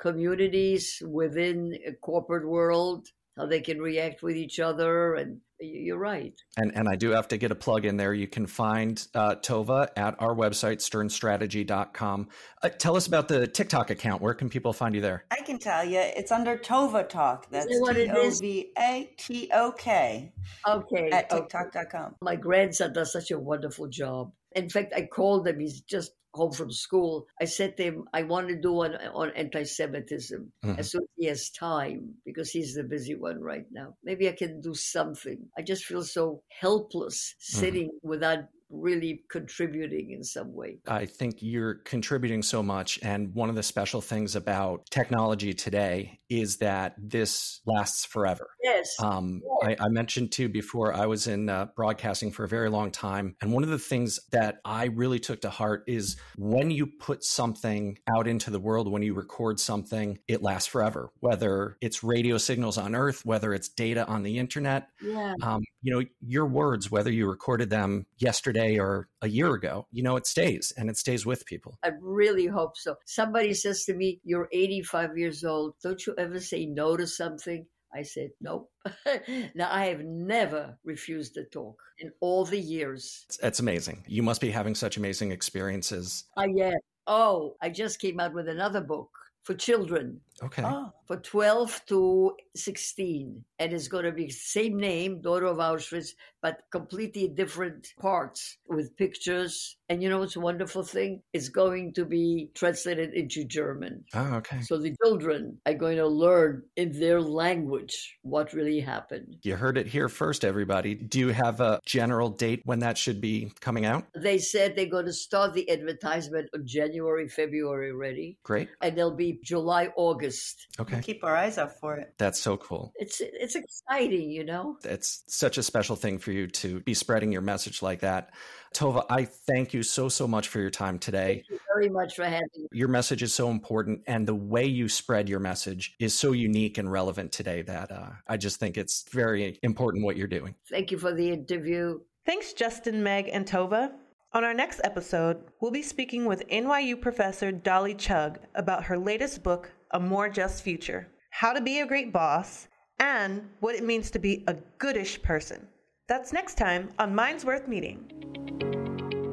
communities 0.00 1.00
within 1.06 1.78
a 1.86 1.92
corporate 1.92 2.48
world 2.48 3.06
how 3.36 3.46
they 3.46 3.60
can 3.60 3.78
react 3.78 4.20
with 4.20 4.34
each 4.34 4.58
other 4.58 5.14
and 5.14 5.40
You're 5.60 5.98
right. 5.98 6.32
And 6.56 6.72
and 6.74 6.88
I 6.88 6.96
do 6.96 7.10
have 7.10 7.28
to 7.28 7.36
get 7.36 7.50
a 7.50 7.54
plug 7.54 7.84
in 7.84 7.96
there. 7.96 8.14
You 8.14 8.26
can 8.26 8.46
find 8.46 9.06
uh, 9.14 9.36
Tova 9.36 9.88
at 9.96 10.16
our 10.20 10.34
website, 10.34 10.78
sternstrategy.com. 10.78 12.28
Uh, 12.62 12.68
tell 12.70 12.96
us 12.96 13.06
about 13.06 13.28
the 13.28 13.46
TikTok 13.46 13.90
account. 13.90 14.22
Where 14.22 14.34
can 14.34 14.48
people 14.48 14.72
find 14.72 14.94
you 14.94 15.00
there? 15.00 15.24
I 15.30 15.42
can 15.42 15.58
tell 15.58 15.84
you, 15.84 16.00
it's 16.00 16.32
under 16.32 16.56
Tova 16.56 17.08
Talk. 17.08 17.48
That's 17.50 17.66
Is 17.66 17.78
that 17.78 17.82
what 17.82 17.96
it 17.96 18.06
T 18.06 18.12
O 18.16 18.22
is? 18.22 18.40
V 18.40 18.72
A 18.78 19.10
T 19.18 19.50
O 19.52 19.72
K 19.72 20.32
Okay. 20.66 21.10
at 21.10 21.30
okay. 21.32 21.40
TikTok.com. 21.40 22.16
My 22.22 22.36
grandson 22.36 22.92
does 22.92 23.12
such 23.12 23.30
a 23.30 23.38
wonderful 23.38 23.88
job. 23.88 24.32
In 24.52 24.68
fact, 24.68 24.92
I 24.96 25.02
called 25.02 25.46
him. 25.46 25.60
He's 25.60 25.80
just 25.80 26.12
home 26.34 26.52
from 26.52 26.70
school. 26.72 27.26
I 27.40 27.44
said 27.44 27.76
to 27.76 27.82
him, 27.82 28.08
I 28.12 28.22
want 28.22 28.48
to 28.48 28.56
do 28.60 28.72
one 28.72 28.94
on 28.96 29.30
anti 29.30 29.64
Semitism 29.64 30.52
Mhm. 30.62 30.78
as 30.78 30.90
soon 30.90 31.02
as 31.02 31.08
he 31.16 31.26
has 31.26 31.50
time 31.50 32.16
because 32.24 32.50
he's 32.50 32.74
the 32.74 32.84
busy 32.84 33.14
one 33.14 33.40
right 33.40 33.66
now. 33.70 33.96
Maybe 34.02 34.28
I 34.28 34.32
can 34.32 34.60
do 34.60 34.74
something. 34.74 35.50
I 35.58 35.62
just 35.62 35.84
feel 35.84 36.02
so 36.04 36.42
helpless 36.48 37.34
sitting 37.38 37.90
without 38.02 38.44
really 38.70 39.24
contributing 39.30 40.12
in 40.12 40.22
some 40.22 40.54
way. 40.54 40.78
I 40.86 41.06
think 41.06 41.36
you're 41.40 41.74
contributing 41.74 42.42
so 42.42 42.62
much. 42.62 42.98
And 43.02 43.34
one 43.34 43.48
of 43.48 43.56
the 43.56 43.62
special 43.62 44.00
things 44.00 44.36
about 44.36 44.86
technology 44.90 45.52
today 45.52 46.20
is 46.28 46.58
that 46.58 46.94
this 46.96 47.60
lasts 47.66 48.04
forever. 48.04 48.50
Yes. 48.62 48.94
Um, 49.02 49.42
I, 49.62 49.76
I 49.80 49.88
mentioned 49.88 50.30
too 50.30 50.48
before, 50.48 50.94
I 50.94 51.06
was 51.06 51.26
in 51.26 51.48
uh, 51.48 51.66
broadcasting 51.74 52.30
for 52.30 52.44
a 52.44 52.48
very 52.48 52.70
long 52.70 52.90
time. 52.92 53.34
And 53.40 53.52
one 53.52 53.64
of 53.64 53.70
the 53.70 53.78
things 53.78 54.20
that 54.30 54.60
I 54.64 54.86
really 54.86 55.18
took 55.18 55.40
to 55.40 55.50
heart 55.50 55.84
is 55.88 56.16
when 56.36 56.70
you 56.70 56.86
put 56.86 57.24
something 57.24 57.98
out 58.14 58.28
into 58.28 58.50
the 58.50 58.60
world, 58.60 58.90
when 58.90 59.02
you 59.02 59.14
record 59.14 59.58
something, 59.58 60.18
it 60.28 60.42
lasts 60.42 60.68
forever, 60.68 61.10
whether 61.18 61.76
it's 61.80 62.04
radio 62.04 62.38
signals 62.38 62.78
on 62.78 62.94
Earth, 62.94 63.24
whether 63.24 63.52
it's 63.52 63.68
data 63.68 64.06
on 64.06 64.22
the 64.22 64.38
internet. 64.38 64.88
yeah. 65.02 65.34
Um, 65.42 65.62
you 65.82 65.94
know, 65.94 66.06
your 66.20 66.46
words, 66.46 66.90
whether 66.90 67.10
you 67.10 67.26
recorded 67.26 67.70
them 67.70 68.06
yesterday 68.18 68.59
or 68.78 69.08
a 69.22 69.28
year 69.28 69.54
ago, 69.54 69.86
you 69.92 70.02
know, 70.02 70.16
it 70.16 70.26
stays 70.26 70.72
and 70.76 70.88
it 70.90 70.96
stays 70.96 71.26
with 71.26 71.46
people. 71.46 71.78
I 71.84 71.90
really 72.00 72.46
hope 72.46 72.76
so. 72.76 72.96
Somebody 73.06 73.54
says 73.54 73.84
to 73.84 73.94
me, 73.94 74.20
You're 74.24 74.48
85 74.52 75.18
years 75.18 75.44
old. 75.44 75.74
Don't 75.82 76.04
you 76.06 76.14
ever 76.18 76.40
say 76.40 76.66
no 76.66 76.96
to 76.96 77.06
something? 77.06 77.66
I 77.94 78.02
said, 78.02 78.30
Nope. 78.40 78.70
now, 79.54 79.68
I 79.70 79.86
have 79.86 80.04
never 80.04 80.78
refused 80.84 81.34
to 81.34 81.44
talk 81.44 81.80
in 81.98 82.12
all 82.20 82.44
the 82.44 82.60
years. 82.60 83.26
It's, 83.42 83.60
amazing. 83.60 84.04
You 84.06 84.22
must 84.22 84.40
be 84.40 84.50
having 84.50 84.74
such 84.74 84.96
amazing 84.96 85.32
experiences. 85.32 86.24
I 86.36 86.46
yeah. 86.54 86.74
Oh, 87.06 87.56
I 87.60 87.70
just 87.70 88.00
came 88.00 88.20
out 88.20 88.34
with 88.34 88.48
another 88.48 88.80
book 88.80 89.10
for 89.42 89.54
children 89.54 90.20
Okay. 90.42 90.62
Oh, 90.64 90.92
for 91.06 91.16
12 91.18 91.82
to 91.88 92.34
16 92.56 93.44
and 93.58 93.72
it's 93.72 93.88
going 93.88 94.04
to 94.04 94.12
be 94.12 94.28
same 94.30 94.76
name 94.76 95.20
daughter 95.20 95.46
of 95.46 95.58
auschwitz 95.58 96.10
but 96.42 96.60
completely 96.72 97.28
different 97.28 97.88
parts 98.00 98.56
with 98.68 98.96
pictures 98.96 99.76
and 99.88 100.02
you 100.02 100.08
know 100.08 100.18
what's 100.18 100.36
a 100.36 100.40
wonderful 100.40 100.82
thing 100.82 101.22
it's 101.32 101.48
going 101.48 101.92
to 101.94 102.04
be 102.04 102.50
translated 102.54 103.12
into 103.14 103.44
german 103.44 104.04
Oh, 104.14 104.34
okay. 104.36 104.60
so 104.62 104.78
the 104.78 104.94
children 105.04 105.58
are 105.66 105.74
going 105.74 105.96
to 105.96 106.06
learn 106.06 106.62
in 106.76 106.98
their 106.98 107.20
language 107.20 108.16
what 108.22 108.52
really 108.52 108.80
happened 108.80 109.36
You 109.42 109.56
heard 109.56 109.78
it 109.78 109.86
here 109.86 110.08
first, 110.08 110.44
everybody. 110.44 110.94
Do 110.94 111.18
you 111.18 111.28
have 111.28 111.60
a 111.60 111.80
general 111.86 112.28
date 112.30 112.62
when 112.64 112.80
that 112.80 112.98
should 112.98 113.20
be 113.20 113.52
coming 113.60 113.84
out? 113.84 114.04
they 114.16 114.38
said 114.38 114.74
they're 114.76 114.86
going 114.86 115.06
to 115.06 115.12
start 115.12 115.54
the 115.54 115.68
advertisement 115.70 116.48
on 116.54 116.66
january 116.66 117.28
february 117.28 117.92
ready 117.92 118.38
Great. 118.42 118.68
and 118.80 118.96
they'll 118.96 119.16
be 119.16 119.40
july 119.44 119.88
august 119.96 120.66
Okay. 120.78 121.00
keep 121.02 121.22
our 121.24 121.36
eyes 121.36 121.58
out 121.58 121.78
for 121.78 121.96
it. 121.96 122.14
That's 122.18 122.39
so 122.40 122.56
cool. 122.56 122.92
it's 122.96 123.20
it's 123.20 123.54
exciting 123.54 124.30
you 124.30 124.44
know 124.44 124.76
It's 124.84 125.22
such 125.26 125.58
a 125.58 125.62
special 125.62 125.96
thing 125.96 126.18
for 126.18 126.32
you 126.32 126.46
to 126.46 126.80
be 126.80 126.94
spreading 126.94 127.32
your 127.32 127.42
message 127.42 127.82
like 127.82 128.00
that. 128.00 128.30
Tova, 128.74 129.04
I 129.10 129.24
thank 129.24 129.74
you 129.74 129.82
so, 129.82 130.08
so 130.08 130.28
much 130.28 130.48
for 130.48 130.60
your 130.60 130.70
time 130.70 130.98
today. 130.98 131.34
Thank 131.34 131.50
you 131.50 131.58
very 131.74 131.88
much 131.88 132.14
for 132.14 132.24
having 132.24 132.48
me. 132.56 132.68
Your 132.72 132.88
message 132.88 133.22
is 133.22 133.34
so 133.34 133.50
important, 133.50 134.02
and 134.06 134.26
the 134.26 134.34
way 134.34 134.64
you 134.64 134.88
spread 134.88 135.28
your 135.28 135.40
message 135.40 135.96
is 135.98 136.16
so 136.16 136.32
unique 136.32 136.78
and 136.78 136.90
relevant 136.90 137.32
today 137.32 137.62
that 137.62 137.90
uh, 137.90 138.10
I 138.28 138.36
just 138.36 138.60
think 138.60 138.76
it's 138.76 139.04
very 139.10 139.58
important 139.62 140.04
what 140.04 140.16
you're 140.16 140.28
doing. 140.28 140.54
Thank 140.70 140.90
you 140.92 140.98
for 140.98 141.12
the 141.12 141.30
interview. 141.30 141.98
Thanks, 142.26 142.52
Justin, 142.52 143.02
Meg, 143.02 143.28
and 143.32 143.44
Tova. 143.44 143.92
On 144.32 144.44
our 144.44 144.54
next 144.54 144.80
episode, 144.84 145.38
we'll 145.60 145.72
be 145.72 145.82
speaking 145.82 146.24
with 146.24 146.48
NYU 146.48 147.00
professor 147.00 147.50
Dolly 147.50 147.94
Chugh 147.94 148.36
about 148.54 148.84
her 148.84 148.96
latest 148.96 149.42
book, 149.42 149.72
A 149.90 149.98
More 149.98 150.28
Just 150.28 150.62
Future 150.62 151.08
How 151.30 151.52
to 151.52 151.60
Be 151.60 151.80
a 151.80 151.86
Great 151.86 152.12
Boss, 152.12 152.68
and 152.98 153.48
what 153.60 153.74
it 153.74 153.84
means 153.84 154.10
to 154.10 154.18
be 154.18 154.44
a 154.46 154.56
goodish 154.78 155.22
person. 155.22 155.66
That's 156.06 156.32
next 156.32 156.58
time 156.58 156.90
on 156.98 157.14
Minds 157.14 157.44
Worth 157.44 157.66
Meeting. 157.66 158.10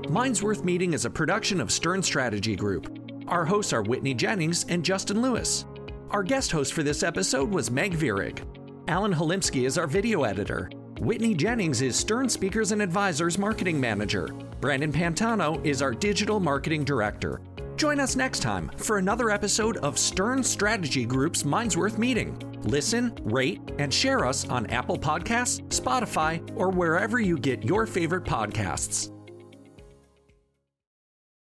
Minds 0.10 0.42
Worth 0.42 0.64
Meeting 0.64 0.94
is 0.94 1.04
a 1.04 1.10
production 1.10 1.60
of 1.60 1.72
Stern 1.72 2.02
Strategy 2.02 2.56
Group. 2.56 2.98
Our 3.28 3.44
hosts 3.44 3.74
are 3.74 3.82
Whitney 3.82 4.14
Jennings 4.14 4.66
and 4.70 4.86
Justin 4.86 5.22
Louis. 5.22 5.66
Our 6.12 6.24
guest 6.24 6.52
host 6.52 6.72
for 6.72 6.84
this 6.84 7.04
episode 7.04 7.50
was 7.50 7.70
Meg 7.70 7.94
Virag. 7.94 8.42
Alan 8.88 9.14
Halimsky 9.14 9.66
is 9.66 9.78
our 9.78 9.88
video 9.88 10.24
editor. 10.24 10.70
Whitney 11.02 11.34
Jennings 11.34 11.82
is 11.82 11.98
Stern 11.98 12.30
Speakers 12.30 12.72
and 12.72 12.82
Advisors 12.82 13.38
marketing 13.38 13.82
manager. 13.82 14.28
Brandon 14.62 14.94
Pantano 14.94 15.64
is 15.66 15.82
our 15.82 15.92
digital 15.92 16.40
marketing 16.40 16.86
director. 16.86 17.42
Join 17.78 18.00
us 18.00 18.16
next 18.16 18.40
time 18.40 18.72
for 18.78 18.98
another 18.98 19.30
episode 19.30 19.78
of 19.78 20.00
Stern 20.00 20.44
Strategy 20.44 21.06
Group's 21.06 21.46
Minds 21.46 21.78
Worth 21.78 22.00
Meeting. 22.00 22.36
Listen, 22.64 23.16
rate, 23.24 23.62
and 23.78 23.94
share 23.94 24.26
us 24.26 24.50
on 24.50 24.66
Apple 24.68 24.98
Podcasts, 24.98 25.62
Spotify, 25.70 26.42
or 26.56 26.72
wherever 26.72 27.20
you 27.20 27.38
get 27.38 27.64
your 27.64 27.86
favorite 27.86 28.24
podcasts. 28.24 29.12